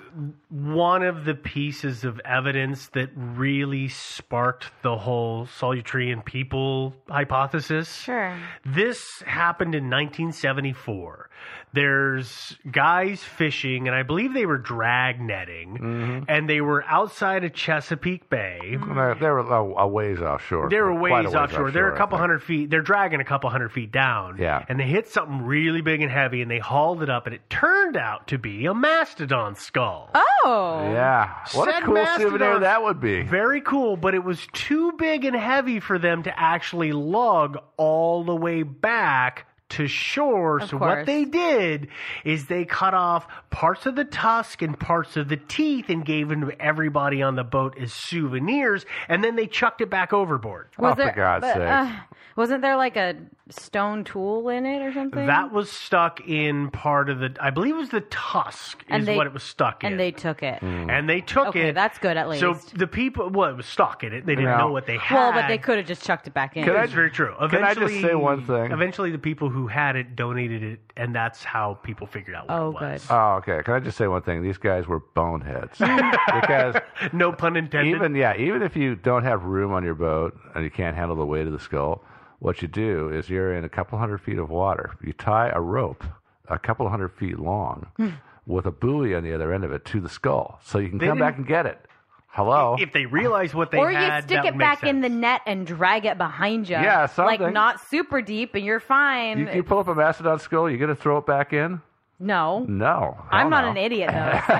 [0.48, 7.94] one of the pieces of evidence that really sparked the whole Solutrean people hypothesis.
[7.94, 8.38] Sure.
[8.64, 11.28] This happened in 1974.
[11.74, 16.24] There's guys fishing, and I believe they were drag netting, Mm-hmm.
[16.28, 18.76] and they were outside of Chesapeake Bay.
[18.94, 20.70] They're, they're a, a ways offshore.
[20.70, 21.70] They were Quite a ways offshore.
[21.72, 22.70] They're a I couple hundred feet.
[22.70, 24.38] They're dragging a couple hundred feet down.
[24.38, 24.64] Yeah.
[24.68, 27.48] And they hit something really big and heavy, and they hauled it up, and it
[27.50, 30.10] turned out to be a mastodon skull.
[30.14, 30.80] Oh.
[30.92, 31.34] Yeah.
[31.54, 33.22] What Said a cool souvenir that would be.
[33.22, 38.22] Very cool, but it was too big and heavy for them to actually lug all
[38.24, 40.58] the way back to shore.
[40.60, 41.88] Of so what they did
[42.24, 46.28] is they cut off parts of the tusk and parts of the teeth and gave
[46.28, 50.68] them to everybody on the boat as souvenirs, and then they chucked it back overboard.
[50.78, 51.62] Oh, for there, God's but, sake.
[51.62, 51.90] uh,
[52.36, 53.14] wasn't there like a
[53.50, 55.26] stone tool in it or something?
[55.26, 59.16] That was stuck in part of the, I believe it was the tusk is they-
[59.16, 59.92] what it was stuck in.
[59.92, 60.58] and they took it.
[60.58, 60.90] Hmm.
[60.90, 61.74] and they took Okay, it.
[61.74, 62.40] that's good at least.
[62.40, 64.26] So the people, well, it was stuck in it.
[64.26, 64.56] They didn't Yeah.
[64.58, 65.14] know what they had.
[65.14, 66.64] Well, but they could have just chucked it back in.
[66.64, 67.34] Can I- It's very true.
[67.50, 68.72] Can I just say one thing?
[68.72, 72.58] Eventually, the people who had it donated it, and that's how people figured out what
[72.58, 73.06] Oh, it was.
[73.08, 73.62] Oh, okay.
[73.64, 74.42] Can I just say one thing?
[74.42, 75.78] These guys were boneheads.
[75.78, 76.76] because
[77.12, 77.94] no pun intended.
[77.94, 81.16] even yeah, even if you don't have room on your boat and you can't handle
[81.16, 82.02] the weight of the skull,
[82.40, 84.94] what you do is you're in a couple hundred feet of water.
[85.02, 86.04] You tie a rope
[86.48, 88.10] a couple hundred feet long hmm.
[88.46, 90.98] with a buoy on the other end of it to the skull, so you can
[90.98, 91.86] They come back and get it.
[92.34, 92.76] Hello.
[92.80, 94.96] if they realize what they or had, you that stick would it make back in
[94.96, 95.02] sense.
[95.02, 96.74] the net and drag it behind you.
[96.74, 99.38] Yeah, Like not super deep, and you're fine.
[99.38, 101.80] you, you pull up a mastodon skull, you gonna throw it back in?
[102.20, 102.64] No.
[102.68, 103.16] No.
[103.30, 103.70] I'm not no.
[103.72, 104.40] an idiot though.
[104.46, 104.52] so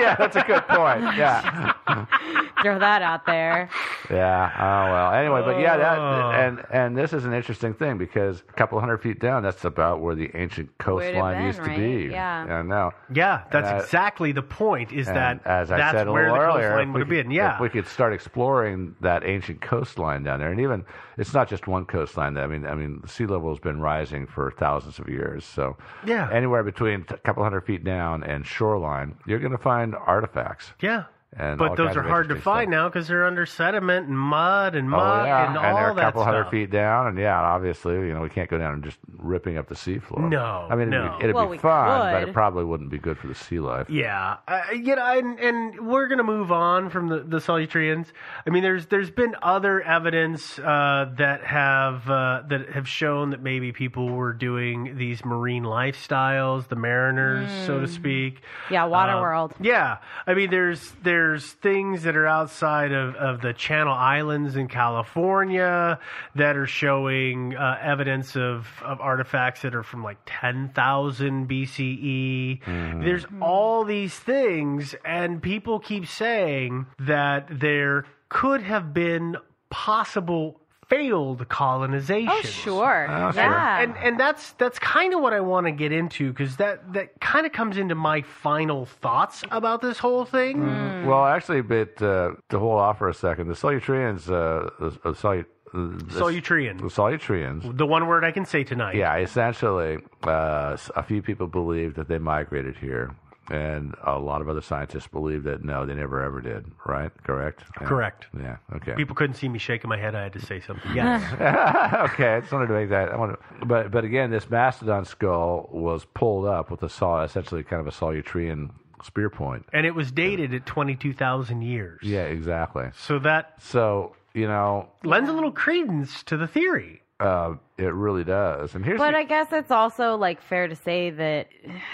[0.00, 1.02] yeah, that's a good point.
[1.16, 1.72] Yeah.
[2.62, 3.68] throw that out there.
[4.10, 4.50] Yeah.
[4.56, 5.12] Oh well.
[5.12, 5.78] Anyway, but yeah, Oh.
[5.78, 9.64] that and and this is an interesting thing because a couple hundred feet down, that's
[9.64, 11.76] about where the ancient coastline been, used to right?
[11.78, 12.08] be.
[12.10, 12.46] Yeah.
[12.48, 12.92] I know.
[13.12, 14.90] Yeah, that's And, uh, exactly the point.
[14.92, 17.00] Is that as I that's said a where little the earlier, coastline if would we
[17.00, 17.30] have could- been?
[17.30, 20.84] Yeah, if we could start exploring that ancient coastline down there, and even
[21.16, 22.36] it's not just one coastline.
[22.36, 25.44] I mean, I mean, the sea level has been rising for thousands of years.
[25.44, 26.28] So Yeah.
[26.32, 30.72] anywhere between a couple hundred feet down and shoreline, you're going to find artifacts.
[30.80, 31.04] yeah.
[31.38, 32.70] And But those are hard to find stuff.
[32.70, 35.94] now because they're under sediment and mud and Oh yeah, and and all they're a
[35.94, 36.50] that couple hundred stuff.
[36.52, 39.68] feet down, and yeah, obviously, you know, we can't go down and just ripping up
[39.68, 40.30] the seafloor.
[40.30, 41.04] No, I mean, no.
[41.04, 43.34] it'd, be- it'd Well, be we fun, but it probably wouldn't be good for the
[43.34, 43.90] sea life.
[43.90, 48.06] Yeah, uh, you know, and, and we're gonna move on from the the Solutrians.
[48.46, 53.42] I mean, there's there's been other evidence uh, that have uh, that have shown that
[53.42, 58.40] maybe people were doing these marine lifestyles, the mariners, so to speak.
[58.70, 59.54] Yeah, water Um, world.
[59.60, 64.68] Yeah, I mean, there's there's things that are outside of, of the Channel Islands in
[64.68, 65.98] California
[66.34, 73.02] that are showing uh, evidence of, of artifacts that are from like 10,000 BCE.
[73.02, 79.38] There's all these things, and people keep saying that there could have been
[79.70, 82.28] possible failed colonization.
[82.30, 83.06] Oh, sure.
[83.08, 83.80] Oh, yeah.
[83.80, 87.20] And and that's that's kind of what I want to get into because that that
[87.20, 90.58] kind of comes into my final thoughts about this whole thing.
[90.58, 91.06] Mm.
[91.06, 95.12] Well, actually, but uh, to hold off for a second, the Solutreans, uh, the, uh,
[95.12, 96.78] Solu- the Solutrean.
[96.78, 98.94] the Solutreans, The one word I can say tonight.
[98.94, 103.14] yeah, essentially, uh, s- a few people believe that they migrated here.
[103.50, 106.66] And a lot of other scientists believe that no, they never ever did.
[106.84, 107.10] Right?
[107.24, 107.62] Correct.
[107.80, 107.86] Yeah.
[107.86, 108.26] Correct.
[108.38, 108.56] Yeah.
[108.74, 108.94] Okay.
[108.94, 110.14] People couldn't see me shaking my head.
[110.14, 110.94] I had to say something.
[110.94, 111.22] Yes.
[112.12, 113.12] okay, I just wanted to make that.
[113.12, 117.22] I want to, but but again, this mastodon skull was pulled up with a saw,
[117.22, 118.70] essentially kind of a Solutrean
[119.04, 119.64] spear point.
[119.72, 122.00] and it was dated at 22,000 years.
[122.02, 122.86] Yeah, exactly.
[122.96, 127.02] So that So you know, lends a little credence to the theory.
[127.20, 128.74] Uh, it really does.
[128.74, 131.48] And here's But the, I guess it's also like fair to say that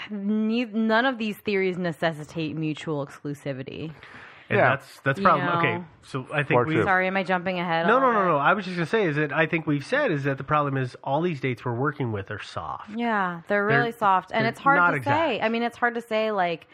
[0.09, 3.93] ne- none of these theories necessitate mutual exclusivity.
[4.49, 4.69] And Yeah.
[4.71, 5.57] that's that's You probably know.
[5.59, 5.83] okay.
[6.01, 6.81] So I think we.
[6.83, 7.87] Sorry, am I jumping ahead?
[7.87, 8.37] No, no, no, no.
[8.37, 10.75] I was just gonna say is that I think we've said is that the problem
[10.77, 12.89] is all these dates we're working with are soft.
[12.93, 15.17] Yeah, they're They're- really soft, and it's hard to exact.
[15.17, 15.39] say.
[15.41, 16.67] I mean, it's hard to say like.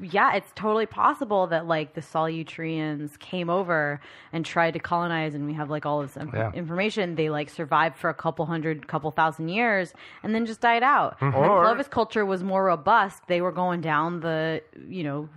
[0.00, 4.00] Yeah, it's totally possible that like the Solutreans came over
[4.32, 6.50] and tried to colonize, and we have like all this inf- Yeah.
[6.52, 7.14] information.
[7.16, 11.18] They like survived for a couple hundred, couple thousand years, and then just died out.
[11.20, 11.40] Mm-hmm.
[11.40, 13.26] Then Or- Clovis culture was more robust.
[13.26, 15.28] They were going down the, you know,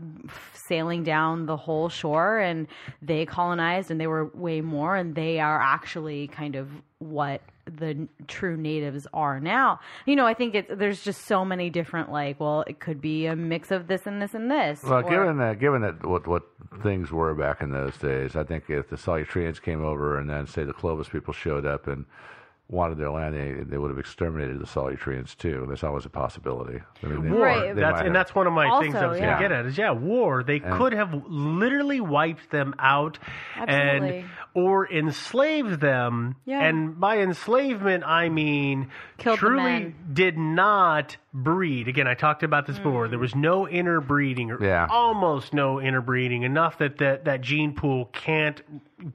[0.54, 2.68] sailing down the whole shore, and
[3.02, 8.08] they colonized, and they were way more, and they are actually kind of what the
[8.28, 9.80] true natives are now.
[10.06, 13.26] You know, I think it's there's just so many different like, well, it could be
[13.26, 14.84] a mix of this and this and this.
[14.84, 16.44] well, or- given that given that what what
[16.84, 20.48] things were back in those days, I think if the Solutreans came over and then
[20.48, 22.06] say the Clovis people showed up and
[22.68, 25.66] wanted their land, they, they would have exterminated the Solutreans too.
[25.68, 26.80] There's always a possibility.
[27.04, 27.46] I mean, they- War.
[27.46, 27.76] Right.
[27.76, 29.26] they That's and have- that's one of my things I was yeah.
[29.26, 30.42] going to get at is yeah, war.
[30.44, 33.20] They And- could have literally wiped them out
[33.56, 34.20] Absolutely.
[34.20, 36.38] and or enslaved them.
[36.46, 36.62] Yeah.
[36.62, 38.88] And by enslavement, I mean
[39.20, 41.88] Killed truly did not breed.
[41.88, 42.84] Again, I talked about this Mm.
[42.84, 43.08] before.
[43.10, 44.88] There was no interbreeding, or Yeah.
[44.90, 48.62] almost no interbreeding, enough that that, that gene pool can't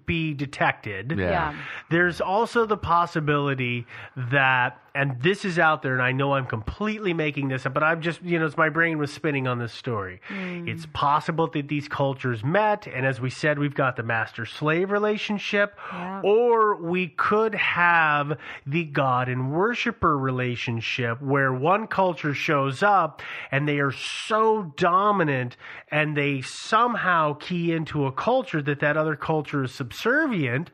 [0.06, 1.14] be detected.
[1.16, 1.30] Yeah.
[1.30, 1.62] yeah.
[1.90, 7.14] There's also the possibility that, and this is out there, and I know I'm completely
[7.14, 9.72] making this up, but I'm just, you know, as my brain was spinning on this
[9.72, 10.20] story.
[10.28, 10.68] Hmm.
[10.68, 14.90] It's possible that these cultures met, and as we said, we've got the master slave
[14.90, 16.20] relationship, Yeah.
[16.24, 23.68] or we could have the god and worshiper relationship where one culture shows up and
[23.68, 25.56] they are so dominant
[25.90, 30.70] and they somehow key into a culture that that other culture is subservient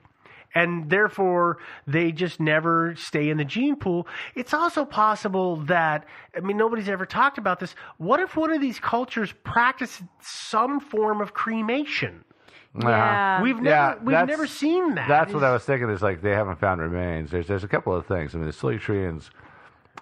[0.57, 4.09] and therefore they just never stay in the gene pool.
[4.35, 7.75] It's also possible that I mean nobody's ever talked about this.
[7.99, 12.25] What if one of these cultures practiced some form of cremation?
[12.75, 12.89] Uh-huh.
[12.89, 13.43] Yeah.
[13.43, 15.09] We've never Yeah, we've never seen that.
[15.09, 15.91] That's what I was thinking.
[15.91, 17.31] Is like they haven't found remains.
[17.31, 18.35] There's there's a couple of things.
[18.35, 19.29] I mean, the Solutreans,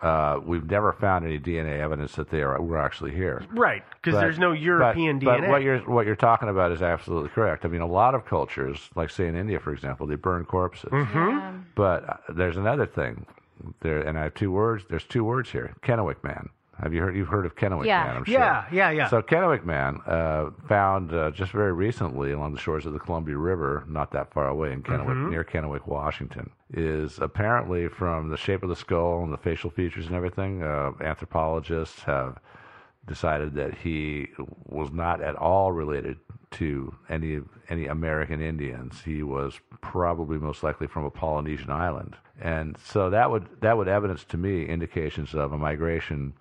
[0.05, 3.43] uh, we've never found any DNA evidence that they are were actually here.
[3.53, 5.41] Right, because there's no European but, DNA.
[5.41, 7.65] But what you're what you're talking about is absolutely correct.
[7.65, 10.91] I mean, a lot of cultures, like say in India, for example, they burn corpses.
[11.75, 13.27] But uh, there's another thing.
[13.81, 14.85] There, and I have two words.
[14.91, 16.51] There's two words here: Kennewick man.
[16.83, 17.17] Have you heard?
[17.17, 18.05] You've heard of Kennewick Yeah.
[18.05, 18.35] Man, I'm sure.
[18.35, 19.09] Yeah, yeah, yeah.
[19.09, 23.37] So Kennewick Man, uh, found uh, just very recently along the shores of the Columbia
[23.37, 25.31] River, not that far away in Kennewick, Mhm.
[25.31, 30.07] near Kennewick, Washington, is apparently from the shape of the skull and the facial features
[30.07, 30.63] and everything.
[30.63, 32.39] Uh, anthropologists have
[33.07, 34.29] decided that he
[34.67, 36.17] was not at all related
[36.51, 39.03] to any any American Indians.
[39.05, 43.89] He was probably most likely from a Polynesian island, and so that would that would
[43.89, 46.35] evidence to me indications of a migration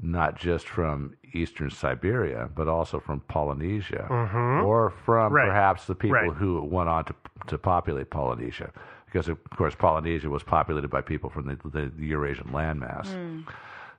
[0.00, 4.64] not just from eastern Siberia, but also from Polynesia, Mhm.
[4.64, 5.46] or from Right.
[5.48, 6.32] perhaps the people Right.
[6.32, 7.14] who went on to
[7.46, 8.70] to populate Polynesia,
[9.06, 13.06] because of course Polynesia was populated by people from the, the, the Eurasian landmass.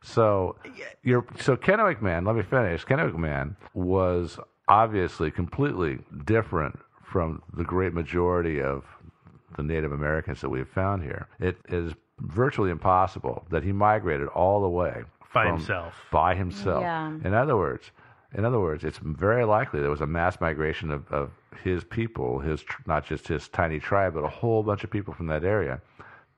[0.01, 0.55] So,
[1.03, 2.85] you're, so Kennewick Man, let me finish.
[2.85, 8.85] Kennewick Man was obviously completely different from the great majority of
[9.57, 11.27] the Native Americans that we have found here.
[11.39, 15.03] It is virtually impossible that he migrated all the way
[15.33, 15.93] By from- himself.
[16.11, 16.81] By himself.
[16.81, 17.07] Yeah.
[17.23, 17.91] In other words,
[18.33, 21.31] in other words, it's very likely there was a mass migration of, of
[21.63, 25.27] his people, his not just his tiny tribe, but a whole bunch of people from
[25.27, 25.81] that area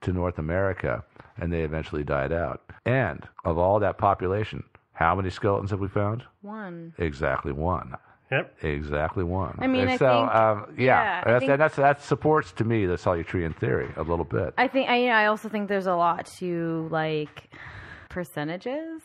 [0.02, 1.04] to North America,
[1.38, 2.62] and they eventually died out.
[2.86, 4.64] And of all that population,
[4.94, 6.24] how many skeletons have we found?
[6.42, 6.94] One.
[6.98, 7.96] Exactly one.
[8.32, 8.64] Yep.
[8.64, 9.58] Exactly one.
[9.60, 12.54] I mean, And I so, think- um, yeah, yeah, I think- and that's, that supports
[12.54, 14.54] to me the Solutrean theory a little bit.
[14.58, 17.50] I think I, I also think there's a lot to like
[18.12, 19.02] percentages,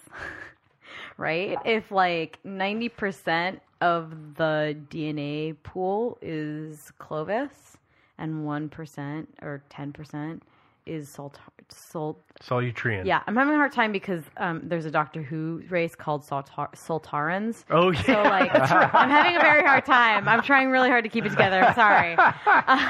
[1.17, 1.57] right?
[1.65, 7.79] If like 90% of the DNA pool is Clovis
[8.19, 10.41] and 1% or 10%
[10.87, 11.39] is Salt
[11.69, 13.05] Salt Solutrean.
[13.05, 16.73] Yeah, I'm having a hard time because um, there's a Doctor Who race called Saltar-
[16.75, 17.65] Sontarans.
[17.71, 18.03] Oh, yeah.
[18.03, 18.51] So like,
[18.95, 20.29] I'm having a very hard time.
[20.29, 21.63] I'm trying really hard to keep it together.
[21.63, 22.17] I'm sorry.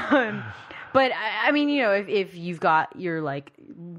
[0.09, 0.43] Um,
[0.93, 3.53] but I, I mean, you know, if, if you've got your like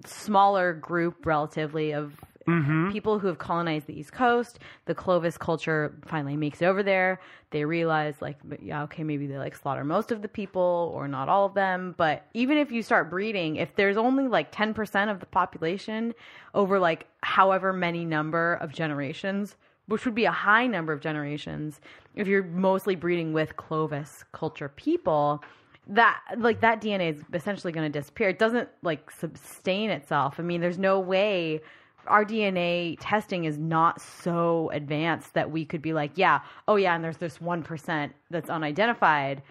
[0.06, 2.92] smaller group relatively of Mm-hmm.
[2.94, 7.20] people who have colonized the East Coast, the Clovis culture finally makes it over there.
[7.52, 11.28] They realize, like, yeah, okay, maybe they like slaughter most of the people or not
[11.28, 11.94] all of them.
[11.98, 16.14] But even if you start breeding, if there's only like 10% of the population
[16.54, 19.58] over like however many number of generations,
[19.88, 21.82] which would be a high number of generations,
[22.16, 25.44] if you're mostly breeding with Clovis culture people,
[25.90, 28.30] that like that DNA is essentially going to disappear.
[28.30, 30.36] It doesn't like sustain itself.
[30.40, 31.62] I mean, there's no way
[32.08, 36.96] our DNA testing is not so advanced that we could be like, yeah, oh yeah,
[36.96, 39.42] and there's this one percent that's unidentified.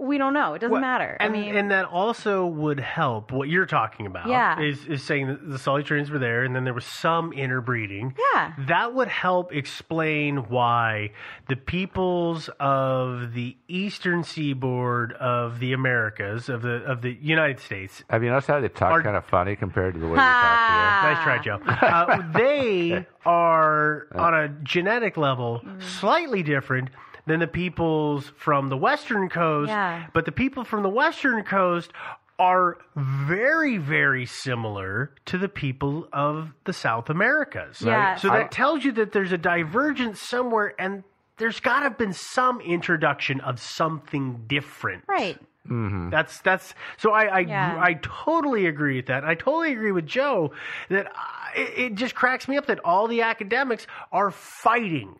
[0.00, 0.54] We don't know.
[0.54, 1.16] It doesn't Well, matter.
[1.20, 3.32] And, I mean, and that also would help.
[3.32, 4.60] What you're talking about Yeah.
[4.60, 8.14] is, is saying that the Solutreans were there, and then there was some interbreeding.
[8.34, 8.52] Yeah.
[8.68, 11.12] That would help explain why
[11.48, 18.02] the peoples of the eastern seaboard of the Americas, of the of the United States,
[18.10, 20.18] Have you noticed how they talk Are- kind of funny compared to the way we
[20.18, 20.70] talk
[21.02, 21.12] here?
[21.14, 21.60] Nice try, Joe.
[21.66, 26.88] Uh, they are on a genetic level slightly different
[27.26, 29.68] than the peoples from the western coast.
[29.68, 30.06] Yeah.
[30.12, 31.92] But the people from the western coast
[32.38, 37.80] are very, very similar to the people of the South Americas.
[37.80, 38.16] Yeah.
[38.16, 41.04] So I- that tells you that there's a divergence somewhere, and
[41.36, 45.04] there's got to have been some introduction of something different.
[45.08, 45.38] right.
[45.68, 46.10] Mm-hmm.
[46.10, 47.76] That's that's so I I, Yeah.
[47.80, 49.24] I totally agree with that.
[49.24, 50.52] I totally agree with Joe
[50.88, 51.10] that uh,
[51.54, 55.14] it, it just cracks me up that all the academics are fighting,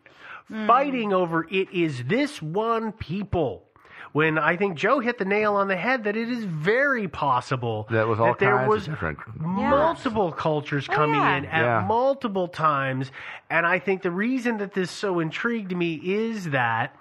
[0.49, 0.67] Hmm.
[0.67, 3.63] fighting over it is this one people.
[4.11, 7.87] When I think Joe hit the nail on the head that it is very possible
[7.89, 9.17] That was all that there kinds was of different.
[9.39, 11.37] multiple cultures Oh, coming yeah.
[11.37, 11.85] in at Yeah.
[11.87, 13.11] multiple times.
[13.49, 16.95] And I think the reason that this so intrigued me is that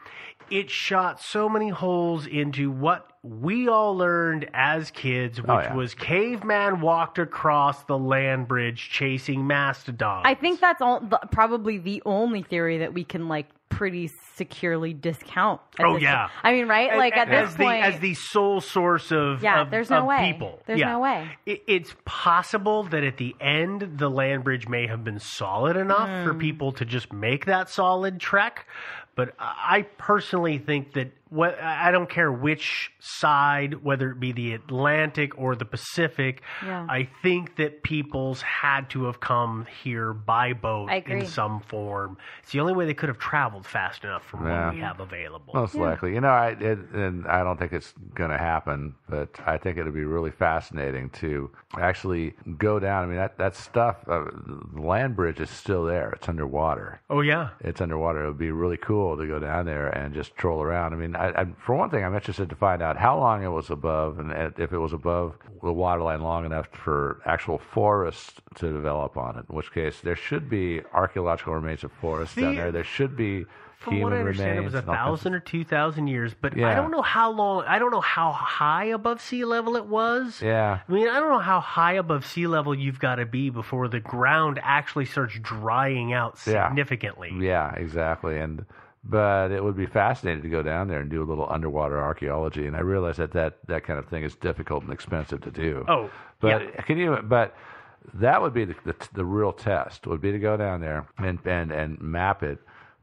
[0.51, 5.75] it shot so many holes into what we all learned as kids, which Oh, yeah.
[5.75, 10.23] was caveman walked across the land bridge chasing mastodons.
[10.25, 14.93] I think that's all, the, probably the only theory that we can like pretty securely
[14.93, 15.61] discount.
[15.81, 16.27] Oh, yeah.
[16.27, 16.31] point.
[16.43, 16.95] I mean, right?
[16.99, 20.01] Like at as this the, point, as the sole source of Yeah, of- there's no
[20.01, 20.33] of way.
[20.33, 20.61] people.
[20.67, 20.91] There's Yeah.
[20.93, 21.31] no way.
[21.47, 26.09] It, it's possible that at the end the land bridge may have been solid enough
[26.09, 26.25] Hmm.
[26.25, 28.67] for people to just make that solid trek,
[29.15, 34.53] but I personally think that what I don't care which side, whether it be the
[34.53, 36.87] Atlantic or the Pacific, Yeah.
[36.91, 42.19] I think that peoples had to have come here by boat in some form.
[42.43, 44.67] It's the only way they could have traveled fast enough from Yeah.
[44.67, 45.55] what we have available.
[45.55, 49.31] Most likely, you know, I it, and I don't think it's going to happen, but
[49.47, 53.05] I think it'd be really fascinating to actually go down.
[53.05, 54.25] I mean, that that stuff, uh,
[54.75, 56.11] the land bridge is still there.
[56.13, 57.01] It's underwater.
[57.09, 57.51] oh yeah.
[57.61, 58.25] It's underwater.
[58.25, 60.93] It would be really cool to go down there and just troll around.
[60.93, 63.49] I mean, I, I, for one thing, I'm interested to find out how long it
[63.49, 68.73] was above, and if it was above the waterline long enough for actual forests to
[68.73, 69.45] develop on it.
[69.49, 72.73] In which case, there should be archaeological remains of forests down there.
[72.73, 73.45] There should be
[73.79, 76.07] From what I understand, it was a and all kinds of- thousand or two thousand
[76.09, 77.65] years, but I don't know how long.
[77.69, 80.41] I don't know how high above sea level it was.
[80.43, 80.81] Yeah.
[80.89, 83.87] I mean, I don't know how high above sea level you've got to be before
[83.89, 86.69] the ground actually starts drying out Yeah.
[86.69, 87.33] significantly.
[87.39, 88.39] Yeah, exactly.
[88.39, 88.65] And
[89.05, 92.67] but it would be fascinating to go down there and do a little underwater archaeology.
[92.67, 95.85] And I realize that that, that kind of thing is difficult and expensive to do.
[95.89, 96.11] Oh,
[96.41, 96.81] but yeah.
[96.83, 97.19] can you?
[97.23, 97.55] But
[98.15, 100.07] that would be the, the the real test.
[100.07, 102.59] Would be to go down there and and and map it.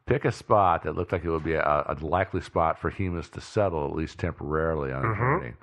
[0.05, 3.29] Pick a spot that looked like it would be a, a likely spot for humans
[3.29, 5.17] to settle, at least temporarily on a Mhm.
[5.17, 5.53] journey,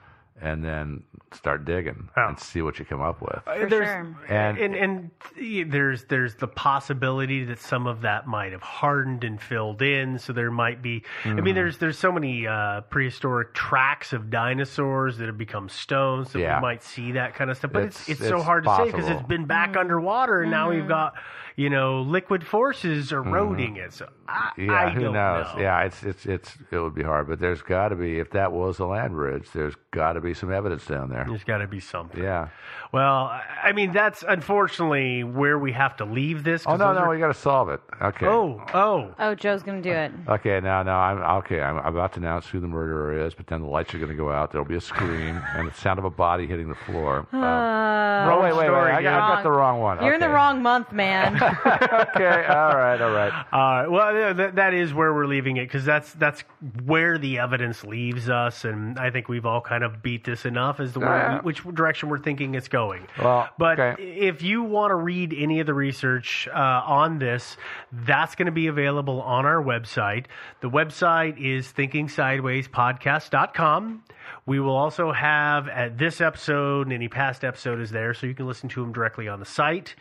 [0.41, 1.03] and then
[1.33, 3.41] start digging and see what you come up with.
[3.47, 8.63] Uh, there's, And- and and there's there's the possibility that some of that might have
[8.63, 10.19] hardened and filled in.
[10.19, 11.03] So there might be.
[11.25, 11.55] I mean, Mhm.
[11.55, 16.57] there's there's so many uh, prehistoric tracks of dinosaurs that have become stones that Yeah.
[16.59, 17.73] we might see that kind of stuff.
[17.73, 20.51] But it's It's- it's, so it's hard to say because it's been back underwater, and
[20.51, 20.89] now we've Mhm.
[20.89, 21.15] got
[21.57, 23.93] you know liquid forces eroding it.
[23.95, 25.47] So I, Yeah, I who don't knows?
[25.55, 25.61] know.
[25.63, 28.53] Yeah, it's it's it's it would be hard, but there's got to be if that
[28.53, 31.25] was a land bridge, there's got to be some evidence down there.
[31.29, 32.23] There's got to be something.
[32.23, 32.49] Yeah.
[32.93, 36.63] Well, I- I mean that's unfortunately where we have to leave this.
[36.67, 37.81] Oh 'cause no, no, are- we got to solve it.
[38.01, 38.27] Okay.
[38.27, 39.15] Oh, oh.
[39.19, 40.13] Oh, Joe's gonna do it.
[40.29, 41.61] Okay, now, now I'm okay.
[41.61, 44.17] I'm about to announce who the murderer is, but then the lights are going to
[44.17, 44.53] go out.
[44.53, 47.27] There'll be a scream and the sound of a body hitting the floor.
[47.33, 48.77] Um, Uh, oh wait, wait, wait!
[48.77, 50.03] I got, I got the wrong one.
[50.03, 51.35] You're in the wrong month, man.
[51.47, 53.33] okay, all right, all right.
[53.57, 56.43] Uh, well, that, that is where we're leaving it because that's that's
[56.85, 60.81] where the evidence leaves us, and I think we've all kind of beat this enough
[60.81, 61.41] as to Yeah.
[61.43, 63.07] which direction we're thinking it's going.
[63.23, 64.03] Well, But okay.
[64.03, 67.57] if you want to read any of the research uh, on this,
[67.93, 70.27] that's going to be available on our website.
[70.61, 74.03] The website is thinkingsidewayspodcast.com.
[74.45, 78.35] We will also have at this episode and any past episode is there, so you
[78.35, 79.95] can listen to them directly on the site.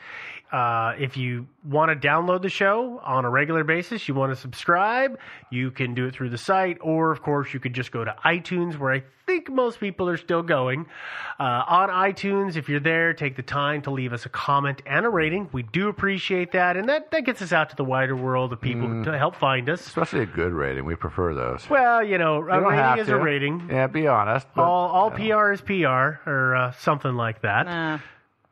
[0.52, 4.36] Uh, if you want to download the show on a regular basis, you want to
[4.40, 5.18] subscribe,
[5.50, 8.16] you can do it through the site, or of course, you could just go to
[8.24, 10.86] iTunes, where I think most people are still going.
[11.40, 15.06] Uh, on iTunes, if you're there, take the time to leave us a comment and
[15.06, 15.50] a rating.
[15.52, 18.62] We do appreciate that, and that, that gets us out to the wider world of
[18.62, 19.04] people Mm.
[19.06, 19.86] to help find us.
[19.86, 20.86] Especially a good rating.
[20.86, 21.68] We prefer those.
[21.70, 23.68] Well, you know, You a don't have rating is a rating.
[23.72, 24.48] Yeah, be honest.
[24.56, 27.66] but- all all PR is PR, or uh, something like that.
[27.66, 28.00] Nah.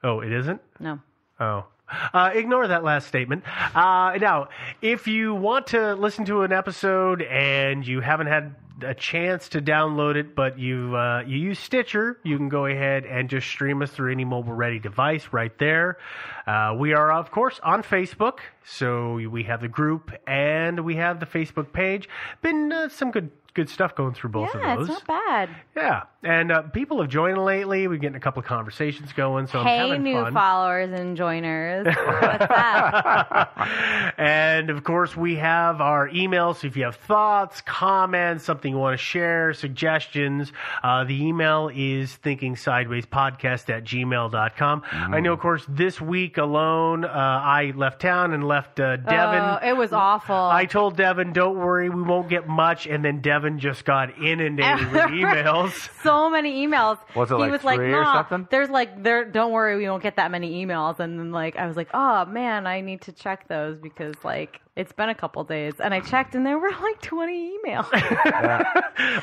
[0.03, 0.59] Oh, it isn't?
[0.79, 0.99] No.
[1.39, 1.65] Oh.
[2.13, 3.43] Uh, ignore that last statement.
[3.75, 4.49] Uh, now,
[4.81, 9.61] if you want to listen to an episode and you haven't had a chance to
[9.61, 13.81] download it, but you uh, you use Stitcher, you can go ahead and just stream
[13.81, 15.97] us through any mobile ready device right there.
[16.45, 21.19] Uh, we are of course on Facebook, so we have the group and we have
[21.19, 22.09] the Facebook page.
[22.41, 24.89] Been uh, some good good stuff going through both yeah, of those.
[24.89, 25.49] Yeah, it's not bad.
[25.75, 27.87] Yeah, and uh, people have joined lately.
[27.87, 30.33] We're getting a couple of conversations going, so I'm hey, having new fun.
[30.33, 31.85] followers and joiners.
[31.85, 33.57] What's up?
[34.17, 36.53] and of course, we have our email.
[36.53, 41.69] So if you have thoughts, comments, something you want to share, suggestions, uh, the email
[41.73, 44.83] is thinkingsidewayspodcast at gmail.com.
[44.91, 49.39] I know, of course, this week alone, uh, I left town and left uh, Devin.
[49.39, 50.35] Oh, it was awful.
[50.35, 52.87] I told Devin, don't worry, we won't get much.
[52.87, 55.89] And then Devin just got inundated with emails.
[56.01, 56.97] so many emails.
[57.15, 58.47] Was it he like was like, three or something?
[58.51, 59.25] there's like there.
[59.25, 60.99] Don't worry, we won't get that many emails.
[60.99, 64.59] And then like I was like, oh man, I need to check those because like
[64.75, 65.73] it's been a couple days.
[65.79, 67.87] And I checked, and there were like 20 emails.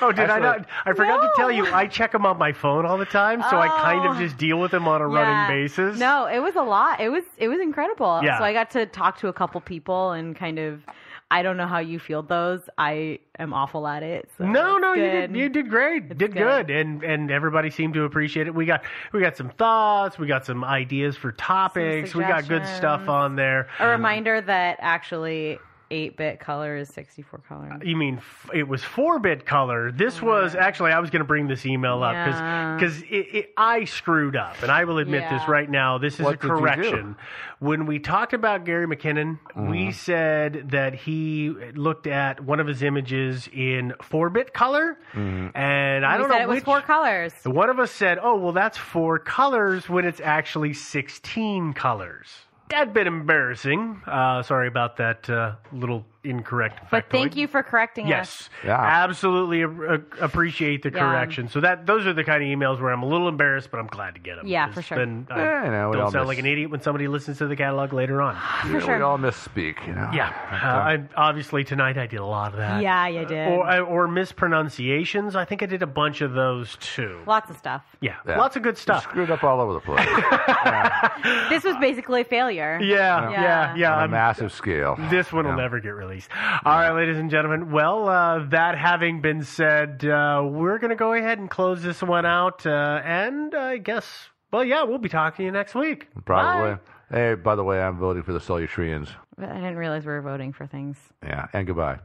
[0.02, 0.66] Oh, did I Actually- not?
[0.86, 3.58] I forgot to tell you, I check them on my phone all the time, so
[3.58, 4.18] I kind of Oh.
[4.18, 5.14] just deal with them on a Yeah.
[5.46, 5.98] running basis.
[5.98, 7.00] No, it was a lot.
[7.00, 8.20] It was it was incredible.
[8.22, 8.38] Yeah.
[8.38, 10.82] So I got to talk to a couple people and kind of.
[11.32, 12.60] I don't know how you field those.
[12.76, 14.28] I am awful at it.
[14.36, 16.08] So No, it's no, you did, you did great.
[16.18, 16.66] did good.
[16.66, 16.70] good.
[16.70, 18.54] and and everybody seemed to appreciate it.
[18.54, 18.82] We got
[19.12, 23.36] we got some thoughts, we got some ideas for topics, we got good stuff on
[23.36, 23.68] there.
[23.78, 25.58] A reminder that actually
[25.90, 27.78] 8 bit color is 64 color.
[27.82, 29.90] You mean f- it was four bit color?
[29.90, 32.76] This was actually I was going to bring this email up Yeah.
[32.76, 35.98] because it, it, I screwed up, and I will admit this right now.
[35.98, 36.58] This is What a did you do?
[36.60, 37.16] correction.
[37.58, 39.90] When we talked about Gary McKinnon, we Mm-hmm.
[39.92, 45.56] said that he looked at one of his images in four bit color, Mm-hmm.
[45.56, 47.32] and I You don't said know it was four colors.
[47.44, 52.28] One of us said, "Oh, well, that's four colors when it's actually sixteen colors."
[52.70, 54.00] That bit embarrassing.
[54.06, 56.80] Uh, sorry about that uh, little incorrect.
[56.90, 58.10] But thank you for correcting us.
[58.10, 58.78] Yes, Yeah.
[58.80, 60.98] absolutely a- a- appreciate the Yeah.
[61.00, 61.48] correction.
[61.48, 63.86] So that those are the kind of emails where I'm a little embarrassed, but I'm
[63.86, 64.46] glad to get them.
[64.46, 64.98] Yeah, for sure.
[64.98, 67.46] Then I Yeah, you know, don't sound miss- like an idiot when somebody listens to
[67.46, 68.36] the catalog later on.
[68.66, 70.10] You know, We all misspeak, you know.
[70.12, 72.82] Yeah, uh, I, obviously tonight I did a lot of that.
[72.82, 73.48] Yeah, you did.
[73.48, 75.34] Or, uh, or mispronunciations.
[75.36, 77.18] I think I did a bunch of those too.
[77.26, 77.82] Lots of stuff.
[78.00, 78.36] Yeah, Yeah.
[78.38, 79.04] lots of good stuff.
[79.04, 80.06] Screwed up all over the place.
[81.50, 82.78] This was basically a failure.
[82.82, 83.92] Yeah, yeah, yeah.
[83.92, 84.96] On a I'm- massive scale.
[85.10, 85.56] This one will Yeah.
[85.62, 86.30] never get released.
[86.64, 87.70] All right, ladies and gentlemen.
[87.70, 92.02] Well, uh, that having been said, uh, we're going to go ahead and close this
[92.02, 92.66] one out.
[92.66, 96.08] Uh, and I guess, well, yeah, we'll be talking to you next week.
[96.24, 96.78] Probably.
[97.10, 99.08] Hey, by the way, I'm voting for the Solutreans.
[99.38, 100.96] I didn't realize we were voting for things.
[101.22, 101.98] Yeah, and goodbye.